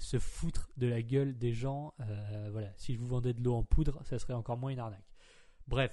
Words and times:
se 0.00 0.18
foutre 0.18 0.70
de 0.76 0.86
la 0.86 1.02
gueule 1.02 1.36
des 1.36 1.52
gens. 1.52 1.94
Euh, 2.00 2.48
voilà, 2.52 2.68
si 2.76 2.94
je 2.94 2.98
vous 2.98 3.06
vendais 3.06 3.32
de 3.32 3.42
l'eau 3.42 3.54
en 3.54 3.62
poudre, 3.62 4.00
ça 4.04 4.18
serait 4.18 4.34
encore 4.34 4.56
moins 4.56 4.70
une 4.70 4.80
arnaque. 4.80 5.04
Bref. 5.66 5.92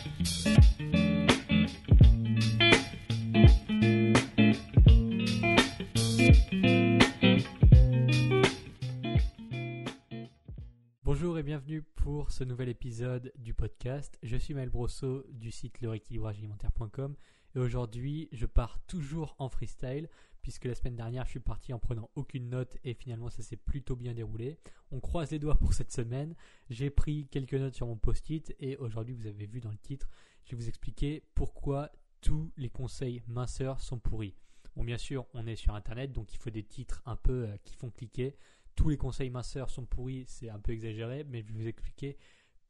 Épisode 12.69 13.31
du 13.37 13.53
podcast. 13.53 14.19
Je 14.23 14.35
suis 14.35 14.53
Maël 14.53 14.69
Brosso 14.69 15.25
du 15.31 15.51
site 15.51 15.81
leréquilibragealimentaire.com 15.81 17.15
et 17.55 17.59
aujourd'hui 17.59 18.29
je 18.31 18.45
pars 18.45 18.79
toujours 18.87 19.35
en 19.39 19.49
freestyle 19.49 20.09
puisque 20.41 20.65
la 20.65 20.75
semaine 20.75 20.95
dernière 20.95 21.25
je 21.25 21.31
suis 21.31 21.39
parti 21.39 21.73
en 21.73 21.79
prenant 21.79 22.09
aucune 22.15 22.49
note 22.49 22.77
et 22.83 22.93
finalement 22.93 23.29
ça 23.29 23.41
s'est 23.41 23.57
plutôt 23.57 23.95
bien 23.95 24.13
déroulé. 24.13 24.59
On 24.91 24.99
croise 24.99 25.31
les 25.31 25.39
doigts 25.39 25.55
pour 25.55 25.73
cette 25.73 25.91
semaine. 25.91 26.35
J'ai 26.69 26.89
pris 26.89 27.27
quelques 27.27 27.53
notes 27.53 27.75
sur 27.75 27.87
mon 27.87 27.97
post-it 27.97 28.55
et 28.59 28.77
aujourd'hui 28.77 29.15
vous 29.15 29.27
avez 29.27 29.45
vu 29.45 29.59
dans 29.59 29.71
le 29.71 29.77
titre, 29.77 30.09
je 30.45 30.51
vais 30.51 30.61
vous 30.61 30.69
expliquer 30.69 31.23
pourquoi 31.35 31.89
tous 32.21 32.51
les 32.57 32.69
conseils 32.69 33.23
minceurs 33.27 33.81
sont 33.81 33.97
pourris. 33.97 34.35
Bon 34.75 34.83
bien 34.83 34.97
sûr 34.97 35.25
on 35.33 35.47
est 35.47 35.55
sur 35.55 35.73
internet 35.73 36.11
donc 36.11 36.33
il 36.33 36.37
faut 36.37 36.49
des 36.49 36.63
titres 36.63 37.01
un 37.05 37.15
peu 37.15 37.45
euh, 37.47 37.57
qui 37.63 37.75
font 37.75 37.89
cliquer 37.89 38.35
tous 38.75 38.89
les 38.89 38.97
conseils 38.97 39.29
minceurs 39.29 39.69
sont 39.69 39.85
pourris, 39.85 40.25
c'est 40.27 40.49
un 40.49 40.59
peu 40.59 40.71
exagéré, 40.71 41.23
mais 41.23 41.41
je 41.41 41.47
vais 41.47 41.53
vous 41.53 41.67
expliquer 41.67 42.17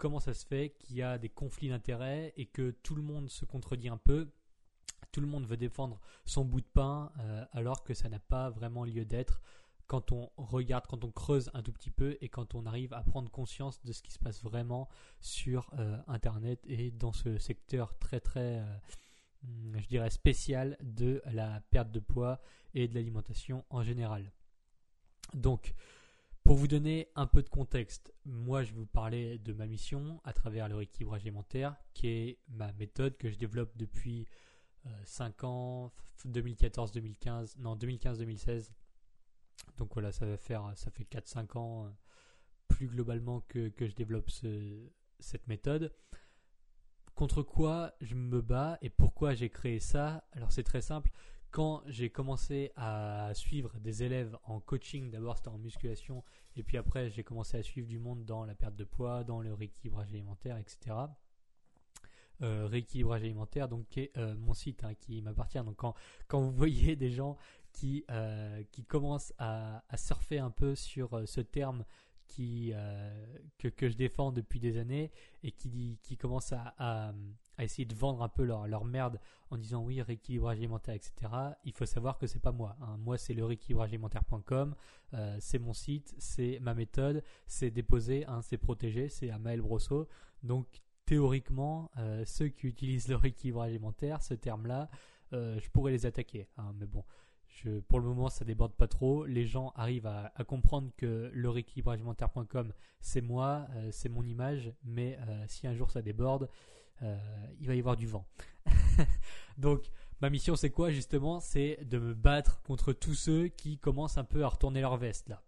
comment 0.02 0.20
ça 0.20 0.34
se 0.34 0.48
fait 0.48 0.72
qu'il 0.80 0.96
y 0.96 1.04
a 1.04 1.20
des 1.20 1.30
conflits 1.30 1.70
d'intérêts 1.70 2.34
et 2.36 2.48
que 2.48 2.72
tout 2.72 2.96
le 2.96 3.04
monde 3.04 3.30
se 3.30 3.46
contredit 3.46 3.88
un 3.88 3.98
peu. 3.98 4.32
Tout 5.12 5.22
le 5.22 5.28
monde 5.28 5.46
veut 5.46 5.58
défendre 5.58 6.02
son 6.26 6.44
bout 6.44 6.62
de 6.62 6.66
pain 6.66 7.12
euh, 7.20 7.46
alors 7.52 7.84
que 7.84 7.94
ça 7.94 8.10
n'a 8.10 8.18
pas 8.18 8.50
vraiment 8.50 8.84
lieu 8.84 9.06
d'être 9.06 9.44
quand 9.86 10.12
on 10.12 10.32
regarde, 10.38 10.88
quand 10.88 11.04
on 11.04 11.12
creuse 11.12 11.52
un 11.54 11.62
tout 11.62 11.72
petit 11.72 11.92
peu 11.92 12.18
et 12.20 12.30
quand 12.30 12.56
on 12.56 12.66
arrive 12.66 12.94
à 12.94 13.04
prendre 13.04 13.30
conscience 13.30 13.84
de 13.84 13.92
ce 13.92 14.02
qui 14.02 14.12
se 14.12 14.18
passe 14.18 14.42
vraiment 14.42 14.90
sur 15.20 15.70
euh, 15.78 15.96
Internet 16.08 16.60
et 16.66 16.90
dans 16.90 17.14
ce 17.14 17.38
secteur 17.38 17.96
très 18.00 18.20
très, 18.20 18.58
euh, 18.58 18.78
je 19.76 19.88
dirais, 19.88 20.10
spécial 20.10 20.78
de 20.82 21.22
la 21.26 21.62
perte 21.70 21.92
de 21.92 22.00
poids 22.00 22.42
et 22.74 22.88
de 22.88 22.96
l'alimentation 22.96 23.66
en 23.70 23.84
général. 23.84 24.32
Donc, 25.36 25.76
pour 26.44 26.56
vous 26.56 26.68
donner 26.68 27.10
un 27.16 27.28
peu 27.28 27.44
de 27.44 27.50
contexte, 27.50 28.14
moi 28.26 28.64
je 28.64 28.72
vais 28.72 28.80
vous 28.80 28.86
parler 28.86 29.38
de 29.40 29.54
ma 29.54 29.68
mission 29.68 30.20
à 30.24 30.34
travers 30.34 30.68
le 30.68 30.76
rééquilibrage 30.76 31.22
alimentaire, 31.22 31.76
qui 31.94 32.08
est 32.08 32.40
ma 32.50 32.72
méthode 32.74 33.18
que 33.18 33.30
je 33.30 33.38
développe 33.38 33.78
depuis 33.78 34.28
5 35.06 35.44
ans, 35.44 35.92
2014-2015, 36.28 37.58
non 37.60 37.76
2015-2016. 37.76 38.72
Donc 39.78 39.94
voilà, 39.94 40.12
ça 40.12 40.26
va 40.26 40.38
faire, 40.38 40.72
ça 40.76 40.92
fait 40.92 41.04
4-5 41.04 41.58
ans 41.58 41.86
euh, 41.86 41.90
plus 42.68 42.88
globalement 42.88 43.42
que, 43.42 43.72
je 43.80 43.94
développe 43.94 44.30
ce, 44.30 44.90
cette 45.20 45.48
méthode. 45.48 45.94
Contre 47.16 47.44
quoi 47.44 47.94
je 48.02 48.16
me 48.16 48.42
bats 48.42 48.78
et 48.82 48.90
pourquoi 48.90 49.34
j'ai 49.34 49.50
créé 49.50 49.80
ça? 49.80 50.26
Alors 50.32 50.52
c'est 50.52 50.64
très 50.64 50.82
simple 50.82 51.12
quand 51.52 51.84
j'ai 51.86 52.10
commencé 52.10 52.72
à 52.76 53.32
suivre 53.34 53.78
des 53.80 54.04
élèves 54.04 54.38
en 54.44 54.60
coaching, 54.60 55.12
d'abord 55.12 55.38
c'était 55.38 55.50
en 55.50 55.58
musculation, 55.58 56.24
et 56.56 56.64
puis 56.64 56.78
après 56.78 57.10
j'ai 57.10 57.24
commencé 57.24 57.58
à 57.58 57.64
suivre 57.64 57.88
du 57.88 58.00
monde 58.00 58.26
dans 58.26 58.46
la 58.46 58.56
perte 58.56 58.76
de 58.76 58.86
poids, 58.86 59.24
dans 59.24 59.42
le 59.42 59.54
rééquilibrage 59.54 60.10
alimentaire, 60.10 60.58
etc. 60.58 60.96
Euh, 62.42 62.68
rééquilibrage 62.68 63.22
alimentaire, 63.24 63.68
donc 63.68 63.88
qui 63.90 64.00
est 64.00 64.18
euh, 64.18 64.36
mon 64.36 64.54
site 64.54 64.84
hein, 64.84 64.96
qui 64.96 65.22
m'appartient. 65.22 65.60
Donc 65.60 65.76
quand, 65.76 65.94
quand 66.28 66.42
vous 66.42 66.52
voyez 66.52 66.96
des 66.96 67.12
gens 67.12 67.38
qui, 67.74 68.04
euh, 68.10 68.64
qui 68.72 68.84
commencent 68.84 69.34
à, 69.38 69.84
surfer 69.96 70.40
un 70.40 70.52
peu 70.52 70.76
sur 70.76 71.14
euh, 71.14 71.26
ce 71.26 71.42
terme 71.42 71.86
que, 72.28 73.68
que, 73.68 73.90
je 73.90 73.96
défends 73.96 74.32
depuis 74.32 74.62
des 74.62 74.78
années 74.78 75.12
et 75.44 75.52
qui, 75.52 76.00
qui 76.02 76.16
commencent 76.16 76.54
à, 76.54 77.14
à, 77.58 77.64
essayer 77.64 77.86
de 77.86 77.96
vendre 77.96 78.24
un 78.24 78.30
peu 78.30 78.44
leur, 78.44 78.68
leur 78.68 78.86
merde 78.86 79.20
en 79.50 79.58
disant 79.58 79.84
oui, 79.84 80.02
rééquilibrage 80.02 80.58
alimentaire, 80.58 80.96
etc. 80.96 81.14
Il 81.64 81.74
faut 81.74 81.86
savoir 81.86 82.18
que 82.18 82.28
c'est 82.28 82.40
pas 82.40 82.52
moi. 82.52 82.76
Hein. 82.82 82.98
Moi, 82.98 83.18
c'est 83.18 83.34
le 83.34 83.46
rééquilibragealimentaire.com. 83.46 84.76
Euh, 85.14 85.38
c'est 85.40 85.60
mon 85.60 85.74
site, 85.74 86.16
c'est 86.18 86.60
ma 86.62 86.74
méthode, 86.74 87.24
c'est 87.48 87.72
déposé, 87.72 88.26
hein, 88.26 88.42
c'est 88.42 88.58
protégé, 88.58 89.10
c'est 89.10 89.30
à 89.30 89.38
Maël 89.38 89.62
Brosso. 89.62 90.08
Donc, 90.44 90.82
théoriquement, 91.12 91.92
euh, 91.98 92.24
ceux 92.26 92.48
qui 92.48 92.68
utilisent 92.68 93.10
le 93.10 93.18
rééquilibrage 93.18 93.72
alimentaire, 93.72 94.22
ce 94.24 94.34
terme-là, 94.34 94.90
euh, 95.34 95.60
je 95.60 95.70
pourrais 95.70 95.92
les 95.92 96.06
attaquer. 96.06 96.48
Hein. 96.56 96.74
Mais 96.80 96.86
bon, 96.86 97.04
pour 97.90 98.00
le 98.00 98.06
moment, 98.06 98.30
ça 98.30 98.46
déborde 98.46 98.74
pas 98.74 98.88
trop. 98.88 99.26
Les 99.26 99.46
gens 99.46 99.74
arrivent 99.76 100.08
à, 100.08 100.32
comprendre 100.48 100.90
que 100.96 101.30
le 101.34 101.50
rééquilibragealimentaire.com, 101.50 102.72
c'est 103.02 103.20
moi, 103.20 103.68
euh, 103.76 103.90
c'est 103.92 104.08
mon 104.08 104.24
image, 104.24 104.72
mais 104.86 105.20
si 105.48 105.68
un 105.68 105.74
jour 105.74 105.92
ça 105.92 106.02
déborde, 106.02 106.50
euh, 107.02 107.18
il 107.60 107.68
va 107.68 107.76
y 107.76 107.80
avoir 107.80 107.96
du 107.96 108.08
vent. 108.08 108.28
Donc, 109.58 109.86
ma 110.22 110.30
mission, 110.30 110.56
c'est 110.56 110.70
quoi 110.70 110.92
justement? 110.92 111.40
C'est 111.40 111.80
de 111.84 111.98
me 112.00 112.14
battre 112.14 112.62
contre 112.62 112.94
tous 112.94 113.16
ceux 113.16 113.48
qui 113.48 113.78
commencent 113.78 114.18
un 114.18 114.24
peu 114.24 114.44
à 114.44 114.48
retourner 114.48 114.82
leur 114.82 114.98
veste 114.98 115.30
là. 115.30 115.42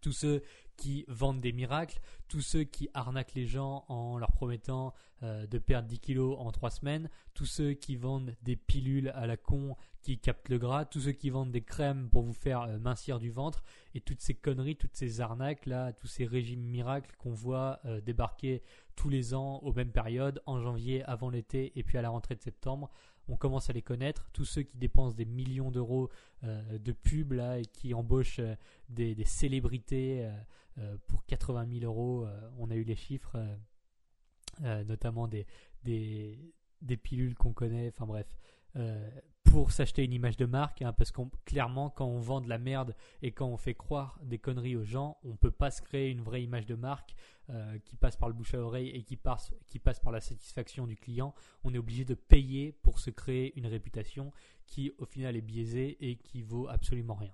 Tous 0.00 0.12
ceux 0.12 0.42
qui 0.80 1.04
vendent 1.08 1.42
des 1.42 1.52
miracles, 1.52 2.00
tous 2.28 2.40
ceux 2.40 2.64
qui 2.64 2.88
arnaquent 2.94 3.34
les 3.34 3.44
gens 3.44 3.84
en 3.88 4.16
leur 4.16 4.32
promettant 4.32 4.94
euh, 5.22 5.46
de 5.46 5.58
perdre 5.58 5.86
10 5.86 5.98
kilos 5.98 6.36
en 6.38 6.50
3 6.50 6.70
semaines, 6.70 7.10
tous 7.34 7.44
ceux 7.44 7.74
qui 7.74 7.96
vendent 7.96 8.34
des 8.40 8.56
pilules 8.56 9.10
à 9.10 9.26
la 9.26 9.36
con 9.36 9.76
qui 10.00 10.18
captent 10.18 10.48
le 10.48 10.58
gras, 10.58 10.86
tous 10.86 11.00
ceux 11.00 11.12
qui 11.12 11.28
vendent 11.28 11.50
des 11.50 11.60
crèmes 11.60 12.08
pour 12.08 12.22
vous 12.22 12.32
faire 12.32 12.62
euh, 12.62 12.78
mincir 12.78 13.18
du 13.18 13.30
ventre, 13.30 13.62
et 13.94 14.00
toutes 14.00 14.22
ces 14.22 14.32
conneries, 14.32 14.76
toutes 14.76 14.96
ces 14.96 15.20
arnaques 15.20 15.66
là, 15.66 15.92
tous 15.92 16.06
ces 16.06 16.24
régimes 16.24 16.62
miracles 16.62 17.14
qu'on 17.18 17.34
voit 17.34 17.80
euh, 17.84 18.00
débarquer 18.00 18.62
tous 18.96 19.10
les 19.10 19.34
ans 19.34 19.58
aux 19.58 19.74
mêmes 19.74 19.92
périodes, 19.92 20.42
en 20.46 20.58
janvier, 20.58 21.04
avant 21.04 21.28
l'été, 21.28 21.78
et 21.78 21.82
puis 21.82 21.98
à 21.98 22.02
la 22.02 22.08
rentrée 22.08 22.36
de 22.36 22.42
septembre, 22.42 22.90
on 23.28 23.36
commence 23.36 23.68
à 23.68 23.74
les 23.74 23.82
connaître. 23.82 24.30
Tous 24.32 24.46
ceux 24.46 24.62
qui 24.62 24.78
dépensent 24.78 25.14
des 25.14 25.26
millions 25.26 25.70
d'euros 25.70 26.10
de 26.42 26.92
pubs 26.92 27.32
là, 27.32 27.58
et 27.58 27.64
qui 27.64 27.94
embauchent 27.94 28.40
des, 28.88 29.14
célébrités 29.24 30.28
pour 31.06 31.24
80 31.26 31.66
000 31.80 31.84
euros, 31.84 32.26
on 32.58 32.70
a 32.70 32.74
eu 32.74 32.84
les 32.84 32.96
chiffres, 32.96 33.36
notamment 34.60 35.28
des, 35.28 35.46
des, 35.82 36.96
pilules 36.96 37.34
qu'on 37.34 37.52
connaît, 37.52 37.88
enfin 37.88 38.06
bref. 38.06 38.26
pour 39.44 39.72
s'acheter 39.72 40.04
une 40.04 40.12
image 40.12 40.36
de 40.36 40.46
marque, 40.46 40.82
hein, 40.82 40.92
parce 40.92 41.10
qu'on 41.10 41.30
clairement 41.44 41.90
quand 41.90 42.06
on 42.06 42.20
vend 42.20 42.40
de 42.40 42.48
la 42.48 42.58
merde 42.58 42.94
et 43.20 43.32
quand 43.32 43.48
on 43.48 43.56
fait 43.56 43.74
croire 43.74 44.18
des 44.22 44.38
conneries 44.38 44.76
aux 44.76 44.84
gens, 44.84 45.18
on 45.24 45.36
peut 45.36 45.50
pas 45.50 45.70
se 45.70 45.82
créer 45.82 46.10
une 46.10 46.20
vraie 46.20 46.42
image 46.42 46.66
de 46.66 46.76
marque 46.76 47.14
euh, 47.52 47.78
qui 47.84 47.96
passe 47.96 48.16
par 48.16 48.28
le 48.28 48.34
bouche 48.34 48.54
à 48.54 48.60
oreille 48.60 48.90
et 48.90 49.02
qui 49.02 49.16
passe, 49.16 49.52
qui 49.66 49.80
passe 49.80 49.98
par 49.98 50.12
la 50.12 50.20
satisfaction 50.20 50.86
du 50.86 50.94
client, 50.94 51.34
on 51.64 51.74
est 51.74 51.78
obligé 51.78 52.04
de 52.04 52.14
payer 52.14 52.70
pour 52.70 53.00
se 53.00 53.10
créer 53.10 53.58
une 53.58 53.66
réputation 53.66 54.32
qui 54.66 54.92
au 54.98 55.04
final 55.04 55.34
est 55.34 55.40
biaisée 55.40 55.96
et 56.00 56.16
qui 56.16 56.42
vaut 56.42 56.68
absolument 56.68 57.14
rien. 57.14 57.32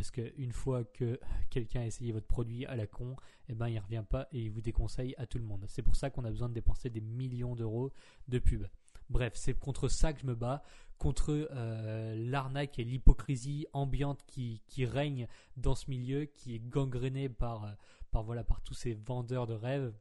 Parce 0.00 0.12
qu'une 0.12 0.52
fois 0.52 0.82
que 0.82 1.20
quelqu'un 1.50 1.82
a 1.82 1.84
essayé 1.84 2.10
votre 2.10 2.26
produit 2.26 2.64
à 2.64 2.74
la 2.74 2.86
con, 2.86 3.16
eh 3.50 3.54
ben, 3.54 3.68
il 3.68 3.74
ne 3.74 3.80
revient 3.80 4.04
pas 4.08 4.28
et 4.32 4.40
il 4.40 4.50
vous 4.50 4.62
déconseille 4.62 5.14
à 5.18 5.26
tout 5.26 5.36
le 5.36 5.44
monde. 5.44 5.66
C'est 5.68 5.82
pour 5.82 5.94
ça 5.94 6.08
qu'on 6.08 6.24
a 6.24 6.30
besoin 6.30 6.48
de 6.48 6.54
dépenser 6.54 6.88
des 6.88 7.02
millions 7.02 7.54
d'euros 7.54 7.92
de 8.26 8.38
pub. 8.38 8.66
Bref, 9.10 9.34
c'est 9.36 9.52
contre 9.52 9.88
ça 9.88 10.14
que 10.14 10.20
je 10.22 10.26
me 10.26 10.34
bats, 10.34 10.62
contre 10.96 11.48
euh, 11.50 12.14
l'arnaque 12.16 12.78
et 12.78 12.84
l'hypocrisie 12.84 13.66
ambiante 13.74 14.24
qui, 14.26 14.62
règne 14.86 15.28
dans 15.58 15.74
ce 15.74 15.90
milieu, 15.90 16.24
qui 16.24 16.54
est 16.54 16.60
gangréné 16.60 17.28
par, 17.28 17.64
euh, 17.64 17.72
par, 18.10 18.22
voilà, 18.22 18.42
par 18.42 18.62
tous 18.62 18.72
ces 18.72 18.94
vendeurs 18.94 19.46
de 19.46 19.52
rêves. 19.52 19.92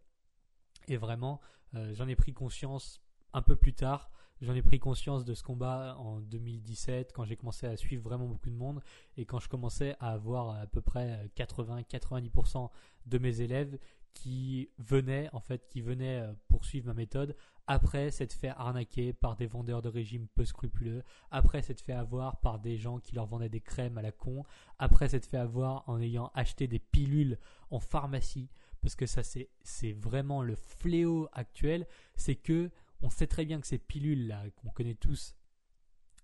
Et 0.88 0.95
vraiment, 0.95 1.41
euh, 1.75 1.94
j'en 1.94 2.07
ai 2.07 2.15
pris 2.15 2.31
conscience 2.31 3.01
un 3.33 3.41
peu 3.41 3.57
plus 3.57 3.74
tard. 3.74 4.12
J'en 4.41 4.56
ai 4.56 4.62
pris 4.62 4.80
conscience 4.80 5.25
de 5.25 5.33
ce 5.33 5.44
combat 5.44 5.97
en 6.00 6.21
2017 6.21 7.12
quand 7.13 7.25
j'ai 7.25 7.36
commencé 7.36 7.68
à 7.68 7.75
suivre 7.75 8.03
vraiment 8.03 8.25
beaucoup 8.25 8.50
de 8.50 8.56
monde 8.56 8.81
et 9.18 9.25
quand 9.25 9.39
je 9.39 9.50
commençais 9.50 9.95
à 10.00 10.12
avoir 10.13 10.56
à 10.56 10.65
peu 10.65 10.80
près 10.80 11.30
80-90% 11.36 12.69
de 13.06 13.18
mes 13.18 13.41
élèves 13.41 13.77
qui 14.13 14.69
venaient 14.77 15.30
en 15.33 15.41
fait 15.41 15.68
qui 15.68 15.81
venaient 15.81 16.24
poursuivre 16.47 16.88
ma 16.88 16.94
méthode 16.94 17.36
après 17.69 18.09
s'être 18.09 18.33
fait 18.33 18.50
arnaquer 18.50 19.13
par 19.13 19.36
des 19.36 19.45
vendeurs 19.45 19.83
de 19.83 19.89
régime 19.89 20.27
peu 20.33 20.44
scrupuleux, 20.44 21.03
après 21.30 21.62
s'être 21.62 21.81
fait 21.81 21.94
avoir 21.94 22.39
par 22.39 22.57
des 22.57 22.80
gens 22.80 22.97
qui 22.97 23.13
leur 23.13 23.27
vendaient 23.27 23.47
des 23.47 23.62
crèmes 23.62 24.00
à 24.00 24.01
la 24.01 24.12
con, 24.12 24.44
après 24.80 25.09
s'être 25.09 25.27
fait 25.27 25.38
avoir 25.38 25.88
en 25.88 26.01
ayant 26.01 26.31
acheté 26.33 26.68
des 26.68 26.80
pilules 26.80 27.38
en 27.69 27.80
pharmacie. 27.80 28.50
Parce 28.81 28.95
que 28.95 29.06
ça 29.06 29.21
c'est 29.21 29.50
c'est 29.62 29.91
vraiment 29.91 30.41
le 30.41 30.56
fléau 30.56 31.30
actuel, 31.31 31.86
c'est 32.15 32.33
que 32.33 32.71
on 33.01 33.10
sait 33.10 33.28
très 33.28 33.46
bien 33.46 33.60
que 33.60 33.68
ces 33.68 33.78
pilules 33.78 34.28
là 34.28 34.44
qu'on 34.56 34.69
connaît 34.69 34.96
tous, 34.96 35.36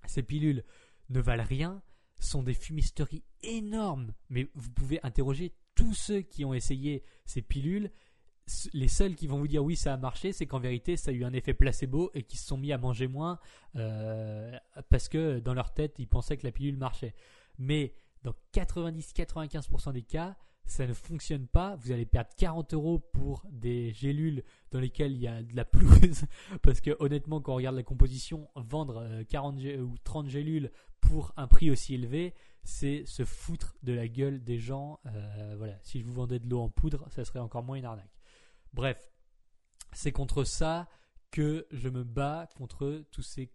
ces 0.06 0.24
pilules 0.24 0.64
ne 1.10 1.20
valent 1.20 1.44
rien, 1.44 1.82
sont 2.20 2.44
des 2.44 2.54
fumisteries 2.54 3.24
énormes. 3.42 4.14
Mais 4.30 4.50
vous 4.56 4.72
pouvez 4.72 5.00
interroger 5.04 5.54
tous 5.76 5.94
ceux 5.94 6.22
qui 6.22 6.46
ont 6.46 6.54
essayé 6.54 7.04
ces 7.26 7.42
pilules. 7.42 7.92
Les 8.74 8.88
seuls 8.88 9.16
qui 9.16 9.28
vont 9.28 9.40
vous 9.40 9.48
dire 9.48 9.64
oui 9.64 9.76
ça 9.76 9.94
a 9.94 9.98
marché, 9.98 10.32
c'est 10.32 10.46
qu'en 10.46 10.60
vérité 10.60 10.98
ça 10.98 11.12
a 11.12 11.14
eu 11.14 11.24
un 11.24 11.34
effet 11.34 11.54
placebo 11.54 12.12
et 12.14 12.24
qu'ils 12.24 12.40
se 12.40 12.46
sont 12.46 12.58
mis 12.58 12.72
à 12.72 12.78
manger 12.78 13.08
moins 13.08 13.40
euh, 13.76 14.56
parce 14.90 15.10
que 15.10 15.40
dans 15.40 15.56
leur 15.56 15.74
tête 15.74 15.96
ils 15.98 16.08
pensaient 16.08 16.38
que 16.38 16.46
la 16.46 16.52
pilule 16.52 16.78
marchait. 16.78 17.16
Mais 17.58 17.96
dans 18.24 18.36
90-95% 18.54 19.94
des 19.94 20.04
cas, 20.04 20.38
ça 20.66 20.88
ne 20.88 20.94
fonctionne 20.94 21.48
pas. 21.48 21.76
Vous 21.78 21.92
allez 21.92 22.06
perdre 22.06 22.30
40 22.38 22.74
euros 22.74 23.00
pour 23.00 23.46
des 23.52 23.94
gélules 23.94 24.44
dans 24.72 24.80
lesquelles 24.80 25.14
il 25.14 25.22
y 25.22 25.28
a 25.28 25.42
de 25.42 25.56
la 25.56 25.66
pelouse. 25.66 26.26
Parce 26.62 26.82
que 26.82 26.96
honnêtement, 27.00 27.42
quand 27.42 27.54
on 27.54 27.58
regarde 27.58 27.76
la 27.76 27.84
composition, 27.84 28.50
vendre 28.56 29.24
40 29.30 29.60
euh, 29.60 29.82
ou 29.82 29.98
30 30.04 30.28
gélules 30.28 30.72
pour 31.02 31.34
un 31.38 31.48
prix 31.48 31.70
aussi 31.70 31.94
élevé, 31.94 32.34
c'est 32.64 33.06
se 33.06 33.26
foutre 33.26 33.76
de 33.84 33.94
la 33.94 34.08
gueule 34.08 34.44
des 34.44 34.60
gens. 34.60 35.00
Euh, 35.06 35.56
voilà, 35.58 35.78
si 35.84 36.00
je 36.00 36.06
vous 36.06 36.14
vendais 36.14 36.40
de 36.40 36.50
l'eau 36.50 36.62
en 36.62 36.70
poudre, 36.70 37.06
ça 37.12 37.24
serait 37.24 37.40
encore 37.40 37.64
moins 37.64 37.78
une 37.78 37.86
arnaque. 37.86 38.20
Bref, 38.74 39.12
c'est 39.94 40.12
contre 40.12 40.44
ça 40.44 40.90
que 41.32 41.68
je 41.72 41.90
me 41.90 42.04
bats 42.04 42.50
contre 42.56 43.04
tous 43.12 43.22
ces 43.22 43.52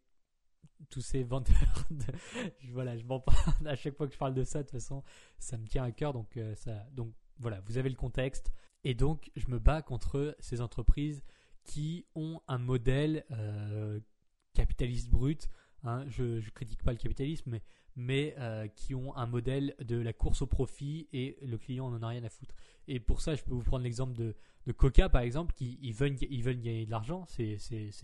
tous 0.88 1.00
ces 1.00 1.22
vendeurs. 1.22 1.88
voilà, 2.72 2.96
je 2.96 3.04
m'en 3.04 3.20
parle 3.20 3.54
à 3.66 3.76
chaque 3.76 3.96
fois 3.96 4.06
que 4.06 4.12
je 4.12 4.18
parle 4.18 4.34
de 4.34 4.44
ça. 4.44 4.60
De 4.60 4.64
toute 4.64 4.72
façon, 4.72 5.02
ça 5.38 5.56
me 5.56 5.66
tient 5.66 5.84
à 5.84 5.92
cœur. 5.92 6.12
Donc, 6.12 6.36
euh, 6.36 6.54
ça, 6.54 6.86
donc 6.92 7.12
voilà, 7.38 7.60
vous 7.60 7.78
avez 7.78 7.88
le 7.88 7.96
contexte. 7.96 8.52
Et 8.84 8.94
donc, 8.94 9.30
je 9.36 9.48
me 9.48 9.58
bats 9.58 9.82
contre 9.82 10.36
ces 10.40 10.60
entreprises 10.60 11.22
qui 11.64 12.06
ont 12.14 12.40
un 12.48 12.58
modèle 12.58 13.24
euh, 13.30 14.00
capitaliste 14.54 15.10
brut. 15.10 15.48
Hein. 15.82 16.04
je 16.08 16.22
ne 16.22 16.50
critique 16.50 16.82
pas 16.82 16.92
le 16.92 16.98
capitalisme, 16.98 17.50
mais 17.50 17.62
mais 17.96 18.34
euh, 18.38 18.66
qui 18.68 18.94
ont 18.94 19.16
un 19.16 19.26
modèle 19.26 19.74
de 19.80 19.96
la 19.96 20.12
course 20.12 20.42
au 20.42 20.46
profit 20.46 21.08
et 21.12 21.36
le 21.42 21.58
client 21.58 21.90
n'en 21.90 22.02
a 22.02 22.08
rien 22.08 22.24
à 22.24 22.28
foutre. 22.28 22.54
Et 22.88 22.98
pour 22.98 23.20
ça, 23.20 23.34
je 23.34 23.42
peux 23.42 23.54
vous 23.54 23.62
prendre 23.62 23.84
l'exemple 23.84 24.14
de, 24.14 24.34
Coca, 24.76 25.08
par 25.08 25.22
exemple, 25.22 25.52
qui 25.52 25.78
ils 25.82 25.92
veulent, 25.92 26.14
ils 26.30 26.44
veulent 26.44 26.60
gagner 26.60 26.86
de 26.86 26.90
l'argent, 26.92 27.24
c'est 27.26 27.58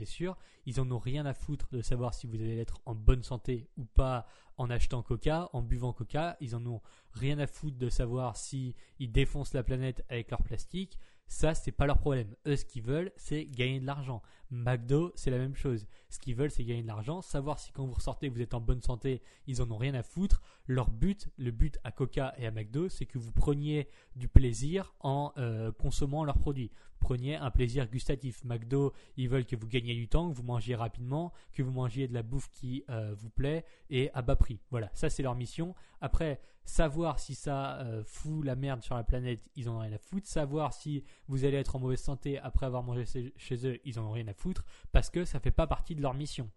sûr. 0.05 0.37
Ils 0.65 0.81
en 0.81 0.91
ont 0.91 0.99
rien 0.99 1.25
à 1.25 1.33
foutre 1.33 1.69
de 1.71 1.81
savoir 1.81 2.12
si 2.12 2.27
vous 2.27 2.35
allez 2.35 2.59
être 2.59 2.81
en 2.87 2.94
bonne 2.94 3.23
santé 3.23 3.69
ou 3.77 3.85
pas 3.85 4.27
en 4.56 4.69
achetant 4.69 5.03
Coca, 5.03 5.49
en 5.53 5.62
buvant 5.62 5.93
Coca. 5.93 6.37
Ils 6.41 6.56
en 6.56 6.67
ont 6.67 6.81
rien 7.12 7.39
à 7.39 7.47
foutre 7.47 7.79
de 7.79 7.89
savoir 7.89 8.37
si 8.37 8.75
ils 8.99 9.12
défoncent 9.12 9.55
la 9.55 9.62
planète 9.62 10.05
avec 10.09 10.31
leur 10.31 10.43
plastique. 10.43 10.99
Ça, 11.29 11.55
c'est 11.55 11.73
pas 11.73 11.87
leur 11.87 11.99
problème. 11.99 12.35
Eux, 12.47 12.56
ce 12.56 12.65
qu'ils 12.65 12.82
veulent, 12.82 13.12
c'est 13.17 13.44
gagner 13.44 13.81
de 13.81 13.87
l'argent. 13.87 14.23
McDo, 14.50 15.12
c'est 15.17 15.31
la 15.31 15.39
même 15.39 15.56
chose. 15.56 15.87
Ce 16.17 16.21
qu'ils 16.21 16.35
veulent, 16.35 16.51
c'est 16.51 16.65
gagner 16.65 16.81
de 16.81 16.87
l'argent. 16.87 17.21
Savoir 17.21 17.59
si 17.59 17.73
quand 17.73 17.85
vous 17.85 17.93
ressortez, 17.93 18.31
vous 18.31 18.41
êtes 18.41 18.55
en 18.55 18.61
bonne 18.63 18.81
santé, 18.81 19.21
ils 19.47 19.61
en 19.61 19.71
ont 19.71 19.77
rien 19.77 19.93
à 19.93 20.03
foutre. 20.03 20.41
Leur 20.67 20.91
but, 20.91 21.29
le 21.37 21.51
but 21.51 21.79
à 21.85 21.93
Coca 21.93 22.33
et 22.39 22.47
à 22.47 22.51
McDo, 22.51 22.89
c'est 22.89 23.05
que 23.05 23.19
vous 23.19 23.33
preniez 23.33 23.87
du 24.15 24.27
plaisir 24.27 24.95
en 25.01 25.33
euh, 25.37 25.73
consommant 25.73 26.25
leurs 26.25 26.39
produits. 26.39 26.71
Preniez 27.01 27.37
un 27.37 27.51
plaisir 27.51 27.87
gustatif. 27.87 28.43
McDo, 28.45 28.95
ils 29.19 29.29
veulent 29.29 29.45
que 29.45 29.57
vous 29.57 29.69
gagniez 29.69 29.95
du 29.95 30.09
temps, 30.09 30.31
que 30.31 30.35
vous 30.35 30.43
mangiez 30.43 30.75
rapidement, 30.75 31.35
que 31.53 31.63
vous 31.63 31.71
mangiez 31.71 32.09
de 32.09 32.15
la 32.15 32.23
bouffe 32.23 32.49
qui 32.51 32.83
euh, 32.89 33.15
vous 33.15 33.29
plaît 33.29 33.67
et 33.91 34.11
à 34.15 34.23
bas 34.23 34.37
prix. 34.37 34.59
Voilà, 34.71 34.91
ça 34.95 35.11
c'est 35.11 35.23
leur 35.23 35.35
mission. 35.35 35.75
Après, 36.01 36.41
savoir 36.67 37.21
si 37.21 37.35
ça 37.35 37.79
euh, 37.79 38.03
fout 38.05 38.45
la 38.45 38.57
merde 38.57 38.83
sur 38.83 38.97
la 38.97 39.05
planète, 39.05 39.41
ils 39.55 39.69
en 39.69 39.77
ont 39.77 39.79
rien 39.79 39.93
à 39.93 39.99
foutre. 39.99 40.27
Savoir 40.27 40.73
si 40.73 41.05
vous 41.29 41.45
allez 41.45 41.57
être 41.57 41.77
en 41.77 41.79
mauvaise 41.79 42.03
santé 42.03 42.39
après 42.39 42.67
avoir 42.67 42.83
mangé 42.83 43.05
chez 43.37 43.67
eux, 43.67 43.79
ils 43.85 43.99
en 43.99 44.05
ont 44.07 44.13
rien 44.13 44.27
à 44.29 44.35
foutre 44.35 44.65
parce 44.93 45.09
que 45.09 45.25
ça 45.25 45.41
fait 45.41 45.51
pas 45.53 45.67
partie 45.67 45.95
de 45.95 46.03
leur 46.03 46.06
mission. 46.14 46.50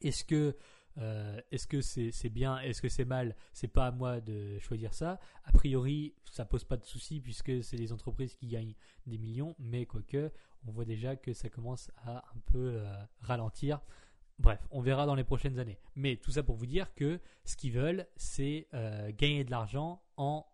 Est-ce 0.00 0.24
que 0.24 0.56
euh, 1.00 1.40
est-ce 1.50 1.66
que 1.66 1.80
c'est 1.80 2.28
bien, 2.28 2.58
est-ce 2.60 2.82
que 2.82 2.88
c'est 2.88 3.04
mal? 3.04 3.36
C'est 3.52 3.68
pas 3.68 3.86
à 3.86 3.90
moi 3.90 4.20
de 4.20 4.58
choisir 4.58 4.94
ça. 4.94 5.20
A 5.44 5.52
priori, 5.52 6.14
ça 6.24 6.44
pose 6.44 6.64
pas 6.64 6.76
de 6.76 6.84
souci 6.84 7.20
puisque 7.20 7.62
c'est 7.62 7.76
les 7.76 7.92
entreprises 7.92 8.34
qui 8.34 8.48
gagnent 8.48 8.74
des 9.06 9.18
millions, 9.18 9.54
mais 9.58 9.86
quoique, 9.86 10.32
on 10.66 10.72
voit 10.72 10.84
déjà 10.84 11.16
que 11.16 11.32
ça 11.32 11.48
commence 11.48 11.90
à 11.98 12.18
un 12.18 12.40
peu 12.46 12.74
euh, 12.76 12.92
ralentir. 13.20 13.80
Bref, 14.38 14.66
on 14.70 14.80
verra 14.80 15.06
dans 15.06 15.14
les 15.14 15.24
prochaines 15.24 15.58
années. 15.58 15.78
Mais 15.94 16.16
tout 16.16 16.32
ça 16.32 16.42
pour 16.42 16.56
vous 16.56 16.66
dire 16.66 16.94
que 16.94 17.20
ce 17.44 17.56
qu'ils 17.56 17.72
veulent, 17.72 18.06
c'est 18.16 18.68
euh, 18.74 19.10
gagner 19.16 19.44
de 19.44 19.50
l'argent 19.50 20.02
en 20.16 20.46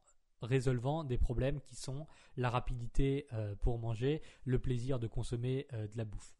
résolvant 0.42 1.04
des 1.04 1.16
problèmes 1.16 1.60
qui 1.62 1.74
sont 1.74 2.06
la 2.36 2.50
rapidité 2.50 3.26
pour 3.62 3.78
manger, 3.78 4.20
le 4.44 4.58
plaisir 4.58 4.98
de 4.98 5.06
consommer 5.06 5.66
de 5.72 5.96
la 5.96 6.04
bouffe. 6.04 6.34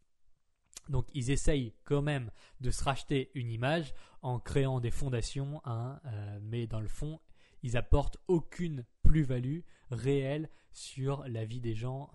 Donc 0.88 1.06
ils 1.14 1.30
essayent 1.30 1.74
quand 1.84 2.02
même 2.02 2.30
de 2.60 2.70
se 2.70 2.84
racheter 2.84 3.30
une 3.34 3.50
image 3.50 3.94
en 4.22 4.38
créant 4.38 4.80
des 4.80 4.90
fondations, 4.90 5.60
hein, 5.64 6.00
mais 6.42 6.66
dans 6.66 6.80
le 6.80 6.88
fond, 6.88 7.20
ils 7.62 7.76
apportent 7.76 8.18
aucune 8.28 8.84
plus-value 9.02 9.60
réelle 9.90 10.48
sur 10.72 11.26
la 11.28 11.44
vie 11.44 11.60
des 11.60 11.74
gens, 11.74 12.10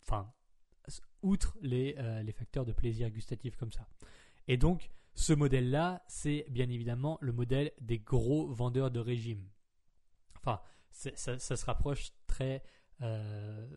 enfin, 0.00 0.32
outre 1.22 1.56
les, 1.60 1.96
les 2.22 2.32
facteurs 2.32 2.64
de 2.64 2.72
plaisir 2.72 3.10
gustatif 3.10 3.56
comme 3.56 3.72
ça. 3.72 3.86
Et 4.48 4.56
donc, 4.56 4.90
ce 5.14 5.32
modèle-là, 5.32 6.02
c'est 6.08 6.46
bien 6.48 6.68
évidemment 6.68 7.18
le 7.20 7.32
modèle 7.32 7.72
des 7.80 7.98
gros 7.98 8.52
vendeurs 8.52 8.90
de 8.90 9.00
régime. 9.00 9.48
Enfin, 10.36 10.60
ça, 10.90 11.38
se 11.38 11.64
rapproche 11.64 12.12
très, 12.26 12.62
euh, 13.02 13.68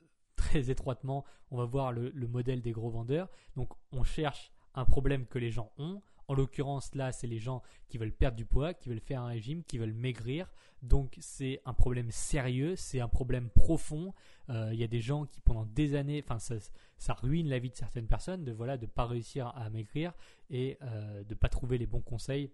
très 0.46 0.70
étroitement. 0.70 1.26
On 1.52 1.58
va 1.58 1.66
voir 1.66 1.92
le, 1.92 2.12
modèle 2.28 2.62
des 2.62 2.72
gros 2.72 2.90
vendeurs. 2.90 3.30
Donc, 3.56 3.72
on 3.92 4.04
cherche 4.04 4.52
un 4.74 4.86
problème 4.86 5.26
que 5.26 5.40
les 5.40 5.52
gens 5.52 5.72
ont. 5.78 6.02
En 6.28 6.34
l'occurrence, 6.34 6.96
là, 6.96 7.12
c'est 7.12 7.28
les 7.28 7.38
gens 7.38 7.62
qui 7.88 8.00
veulent 8.00 8.12
perdre 8.12 8.36
du 8.36 8.46
poids, 8.46 8.74
qui 8.74 8.90
veulent 8.90 9.00
faire 9.00 9.22
un 9.22 9.28
régime, 9.28 9.64
qui 9.64 9.78
veulent 9.78 9.94
maigrir. 9.94 10.52
Donc, 10.82 11.16
c'est 11.20 11.62
un 11.66 11.74
problème 11.74 12.10
sérieux, 12.10 12.76
c'est 12.76 13.00
un 13.00 13.08
problème 13.08 13.50
profond. 13.50 14.12
Euh, 14.50 14.72
il 14.74 14.80
y 14.80 14.84
a 14.84 14.88
des 14.88 15.02
gens 15.02 15.26
qui, 15.26 15.40
pendant 15.42 15.66
des 15.68 15.94
années, 15.94 16.24
enfin, 16.28 16.40
ça, 16.40 17.14
ruine 17.14 17.48
la 17.48 17.60
vie 17.60 17.70
de 17.70 17.76
certaines 17.76 18.08
personnes 18.08 18.44
de 18.44 18.52
voilà 18.52 18.78
de 18.78 18.88
pas 18.88 19.06
réussir 19.06 19.48
à 19.56 19.70
maigrir 19.70 20.14
et 20.50 20.80
euh, 20.82 21.24
de 21.24 21.36
pas 21.36 21.50
trouver 21.50 21.78
les 21.78 21.86
bons 21.86 22.02
conseils. 22.02 22.50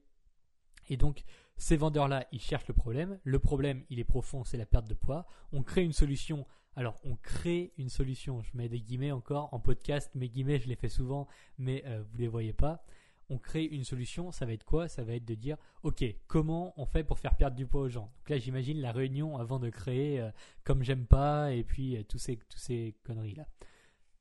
Et 0.89 0.97
donc, 0.97 1.23
ces 1.55 1.77
vendeurs-là, 1.77 2.27
ils 2.33 2.41
cherchent 2.41 2.67
le 2.67 2.73
problème. 2.73 3.19
Le 3.23 3.39
problème, 3.39 3.85
il 3.89 3.99
est 3.99 4.03
profond, 4.03 4.43
c'est 4.43 4.57
la 4.57 4.65
perte 4.65 4.88
de 4.88 4.93
poids. 4.93 5.25
On 5.53 5.63
crée 5.63 5.83
une 5.83 5.93
solution. 5.93 6.45
Alors, 6.75 7.00
on 7.03 7.15
crée 7.15 7.73
une 7.77 7.89
solution. 7.89 8.41
Je 8.41 8.51
mets 8.56 8.69
des 8.69 8.81
guillemets 8.81 9.12
encore 9.12 9.53
en 9.53 9.59
podcast. 9.59 10.12
Mes 10.15 10.29
guillemets, 10.29 10.60
je 10.60 10.67
les 10.67 10.75
fais 10.75 10.89
souvent, 10.89 11.27
mais 11.57 11.84
euh, 11.86 12.03
vous 12.10 12.17
les 12.17 12.27
voyez 12.27 12.53
pas 12.53 12.84
on 13.31 13.38
crée 13.38 13.63
une 13.63 13.86
solution, 13.86 14.31
ça 14.31 14.45
va 14.45 14.51
être 14.51 14.65
quoi? 14.65 14.89
Ça 14.89 15.05
va 15.05 15.13
être 15.13 15.24
de 15.24 15.36
dire, 15.36 15.55
ok, 15.84 16.03
comment 16.27 16.74
on 16.75 16.86
fait 16.86 17.05
pour 17.05 17.17
faire 17.17 17.36
perdre 17.38 17.55
du 17.55 17.65
poids 17.65 17.81
aux 17.81 17.89
gens? 17.89 18.12
Donc 18.17 18.29
là, 18.29 18.38
j'imagine 18.38 18.81
la 18.81 18.91
réunion 18.91 19.38
avant 19.38 19.57
de 19.57 19.69
créer, 19.69 20.19
euh, 20.19 20.29
comme 20.65 20.84
j'aime 20.84 21.05
pas, 21.05 21.53
et 21.53 21.63
puis 21.63 21.95
euh, 21.95 22.03
tous 22.03 22.17
ces, 22.17 22.36
tous 22.36 22.57
ces 22.57 22.98
conneries 23.03 23.36
là. 23.36 23.48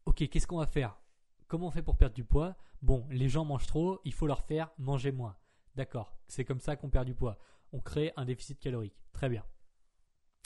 Ok, 0.06 0.28
qu'est-ce 0.28 0.46
qu'on 0.46 0.58
va 0.58 0.66
faire? 0.66 0.96
Comment 1.48 1.66
on 1.66 1.70
fait 1.72 1.82
pour 1.82 1.96
perdre 1.96 2.14
du 2.14 2.24
poids? 2.24 2.56
Bon, 2.82 3.04
les 3.10 3.28
gens 3.28 3.44
mangent 3.44 3.66
trop, 3.66 4.00
il 4.04 4.12
faut 4.12 4.28
leur 4.28 4.42
faire 4.42 4.70
manger 4.78 5.10
moins. 5.10 5.36
D'accord, 5.74 6.16
c'est 6.28 6.44
comme 6.44 6.60
ça 6.60 6.76
qu'on 6.76 6.88
perd 6.88 7.06
du 7.06 7.14
poids. 7.14 7.36
On 7.72 7.80
crée 7.80 8.12
un 8.16 8.24
déficit 8.24 8.60
calorique. 8.60 8.96
Très 9.12 9.28
bien. 9.28 9.44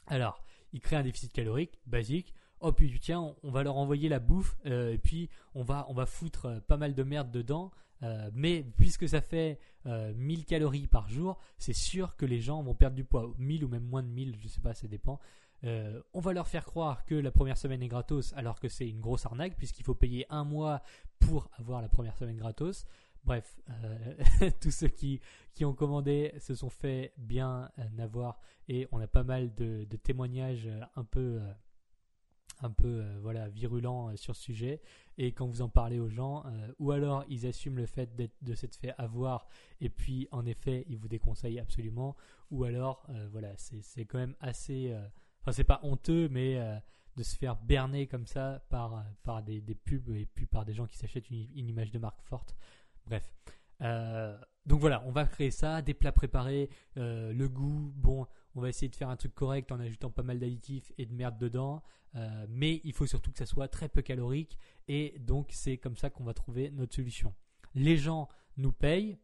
Alors, 0.07 0.43
il 0.75 0.81
crée 0.81 0.97
un 0.97 1.03
déficit 1.03 1.33
calorique 1.33 1.81
basique. 1.87 2.35
Oh 2.61 2.73
puis 2.73 2.99
tiens, 3.01 3.35
on, 3.43 3.51
va 3.51 3.63
leur 3.63 3.77
envoyer 3.77 4.09
la 4.09 4.19
bouffe 4.19 4.57
euh, 4.67 4.93
et 4.93 4.99
puis 4.99 5.31
on 5.55 5.63
va 5.63 6.07
foutre 6.07 6.61
pas 6.67 6.77
mal 6.77 6.95
de 6.95 7.03
merde 7.03 7.31
dedans 7.31 7.73
euh, 8.05 8.31
mais 8.35 8.65
puisque 8.77 9.09
ça 9.09 9.21
fait 9.21 9.59
1000 9.87 10.41
euh, 10.41 10.43
calories 10.47 10.87
par 10.87 11.09
jour, 11.09 11.39
c'est 11.59 11.73
sûr 11.73 12.17
que 12.17 12.27
les 12.27 12.41
gens 12.41 12.63
vont 12.63 12.75
perdre 12.75 12.97
du 12.97 13.05
poids. 13.05 13.33
1000 13.39 13.65
ou 13.65 13.69
même 13.69 13.85
moins 13.85 14.03
de 14.03 14.09
1000, 14.09 14.37
je 14.41 14.49
sais 14.49 14.61
pas, 14.61 14.75
ça 14.75 14.89
dépend. 14.89 15.19
Euh, 15.65 16.03
on 16.13 16.21
va 16.21 16.33
leur 16.35 16.47
faire 16.47 16.65
croire 16.65 17.05
que 17.05 17.15
la 17.15 17.31
première 17.31 17.57
semaine 17.57 17.83
est 17.83 17.89
gratos 17.89 18.35
alors 18.37 18.61
que 18.61 18.69
c'est 18.69 18.87
une 18.87 19.01
grosse 19.01 19.25
arnaque 19.25 19.57
puisqu'il 19.57 19.85
faut 19.85 19.95
payer 19.95 20.27
un 20.29 20.45
mois 20.45 20.83
pour 21.19 21.49
avoir 21.59 21.81
la 21.81 21.89
première 21.89 22.17
semaine 22.17 22.37
gratos. 22.37 22.85
Bref, 23.25 23.59
tous 24.61 24.71
ceux 24.71 24.89
qui, 24.89 25.21
qui 25.55 25.65
ont 25.65 25.75
commandé 25.75 26.35
se 26.39 26.55
sont 26.55 26.71
fait 26.71 27.13
bien 27.17 27.71
avoir 27.99 28.41
et 28.69 28.87
on 28.93 29.01
a 29.01 29.07
pas 29.07 29.25
mal 29.25 29.55
de, 29.55 29.85
de 29.85 29.97
témoignages 29.97 30.69
un 30.97 31.05
peu 31.05 31.41
un 32.61 32.71
peu 32.71 33.03
euh, 33.03 33.19
voilà 33.21 33.49
virulent 33.49 34.11
euh, 34.11 34.17
sur 34.17 34.35
ce 34.35 34.43
sujet. 34.43 34.81
Et 35.19 35.33
quand 35.33 35.47
vous 35.47 35.63
en 35.63 35.69
parlez 35.69 35.99
aux 35.99 36.09
gens 36.09 36.45
euh, 36.47 36.73
ou 36.79 36.91
alors 36.91 37.25
ils 37.29 37.47
assument 37.47 37.77
le 37.77 37.87
fait 37.87 38.15
de 38.17 38.55
s'être 38.55 38.77
fait 38.77 38.95
avoir 38.99 39.49
et 39.81 39.89
puis 39.89 40.29
en 40.33 40.45
effet 40.47 40.85
ils 40.89 40.99
vous 40.99 41.09
déconseillent 41.09 41.61
absolument. 41.61 42.17
Ou 42.51 42.65
alors 42.65 43.07
voilà 43.33 43.53
c'est 43.57 44.05
quand 44.05 44.19
même 44.19 44.37
assez 44.41 44.95
enfin 45.41 45.53
c'est 45.53 45.65
pas 45.65 45.81
honteux 45.83 46.29
mais 46.29 46.57
de 47.17 47.23
se 47.23 47.37
faire 47.37 47.57
berner 47.57 48.07
comme 48.07 48.27
ça 48.27 48.63
par 48.69 49.05
par 49.23 49.43
des, 49.43 49.61
pubs 49.61 50.11
et 50.11 50.27
puis 50.27 50.47
par 50.47 50.65
des 50.65 50.75
gens 50.75 50.87
qui 50.87 50.97
s'achètent 50.97 51.31
une, 51.31 51.69
image 51.69 51.91
de 51.91 51.99
marque 51.99 52.23
forte 52.23 52.55
bref 53.07 53.31
donc 54.67 54.81
voilà 54.81 55.03
on 55.07 55.11
va 55.11 55.27
créer 55.27 55.51
ça 55.51 55.83
des 55.83 55.95
plats 55.95 56.13
préparés 56.13 56.71
le 56.97 57.47
goût 57.47 57.93
bon 57.97 58.27
on 58.55 58.61
va 58.61 58.69
essayer 58.69 58.89
de 58.89 58.97
faire 58.97 59.09
un 59.09 59.17
truc 59.17 59.35
correct 59.35 59.73
en 59.73 59.81
ajoutant 59.81 60.11
pas 60.11 60.23
mal 60.23 60.39
d'additifs 60.39 60.93
et 60.99 61.07
de 61.07 61.13
merde 61.13 61.39
dedans, 61.39 61.83
euh, 62.15 62.47
mais 62.49 62.81
il 62.85 62.93
faut 62.93 63.07
surtout 63.07 63.33
que 63.33 63.39
ça 63.39 63.47
soit 63.47 63.69
très 63.69 63.89
peu 63.89 64.03
calorique 64.03 64.59
et 64.89 65.17
donc 65.21 65.49
c'est 65.51 65.77
comme 65.77 65.97
ça 65.97 66.11
qu'on 66.11 66.25
va 66.25 66.35
trouver 66.35 66.71
notre 66.71 66.95
solution. 66.95 67.35
Les 67.75 67.97
gens 67.97 68.29
nous 68.57 68.73
payent, 68.73 69.19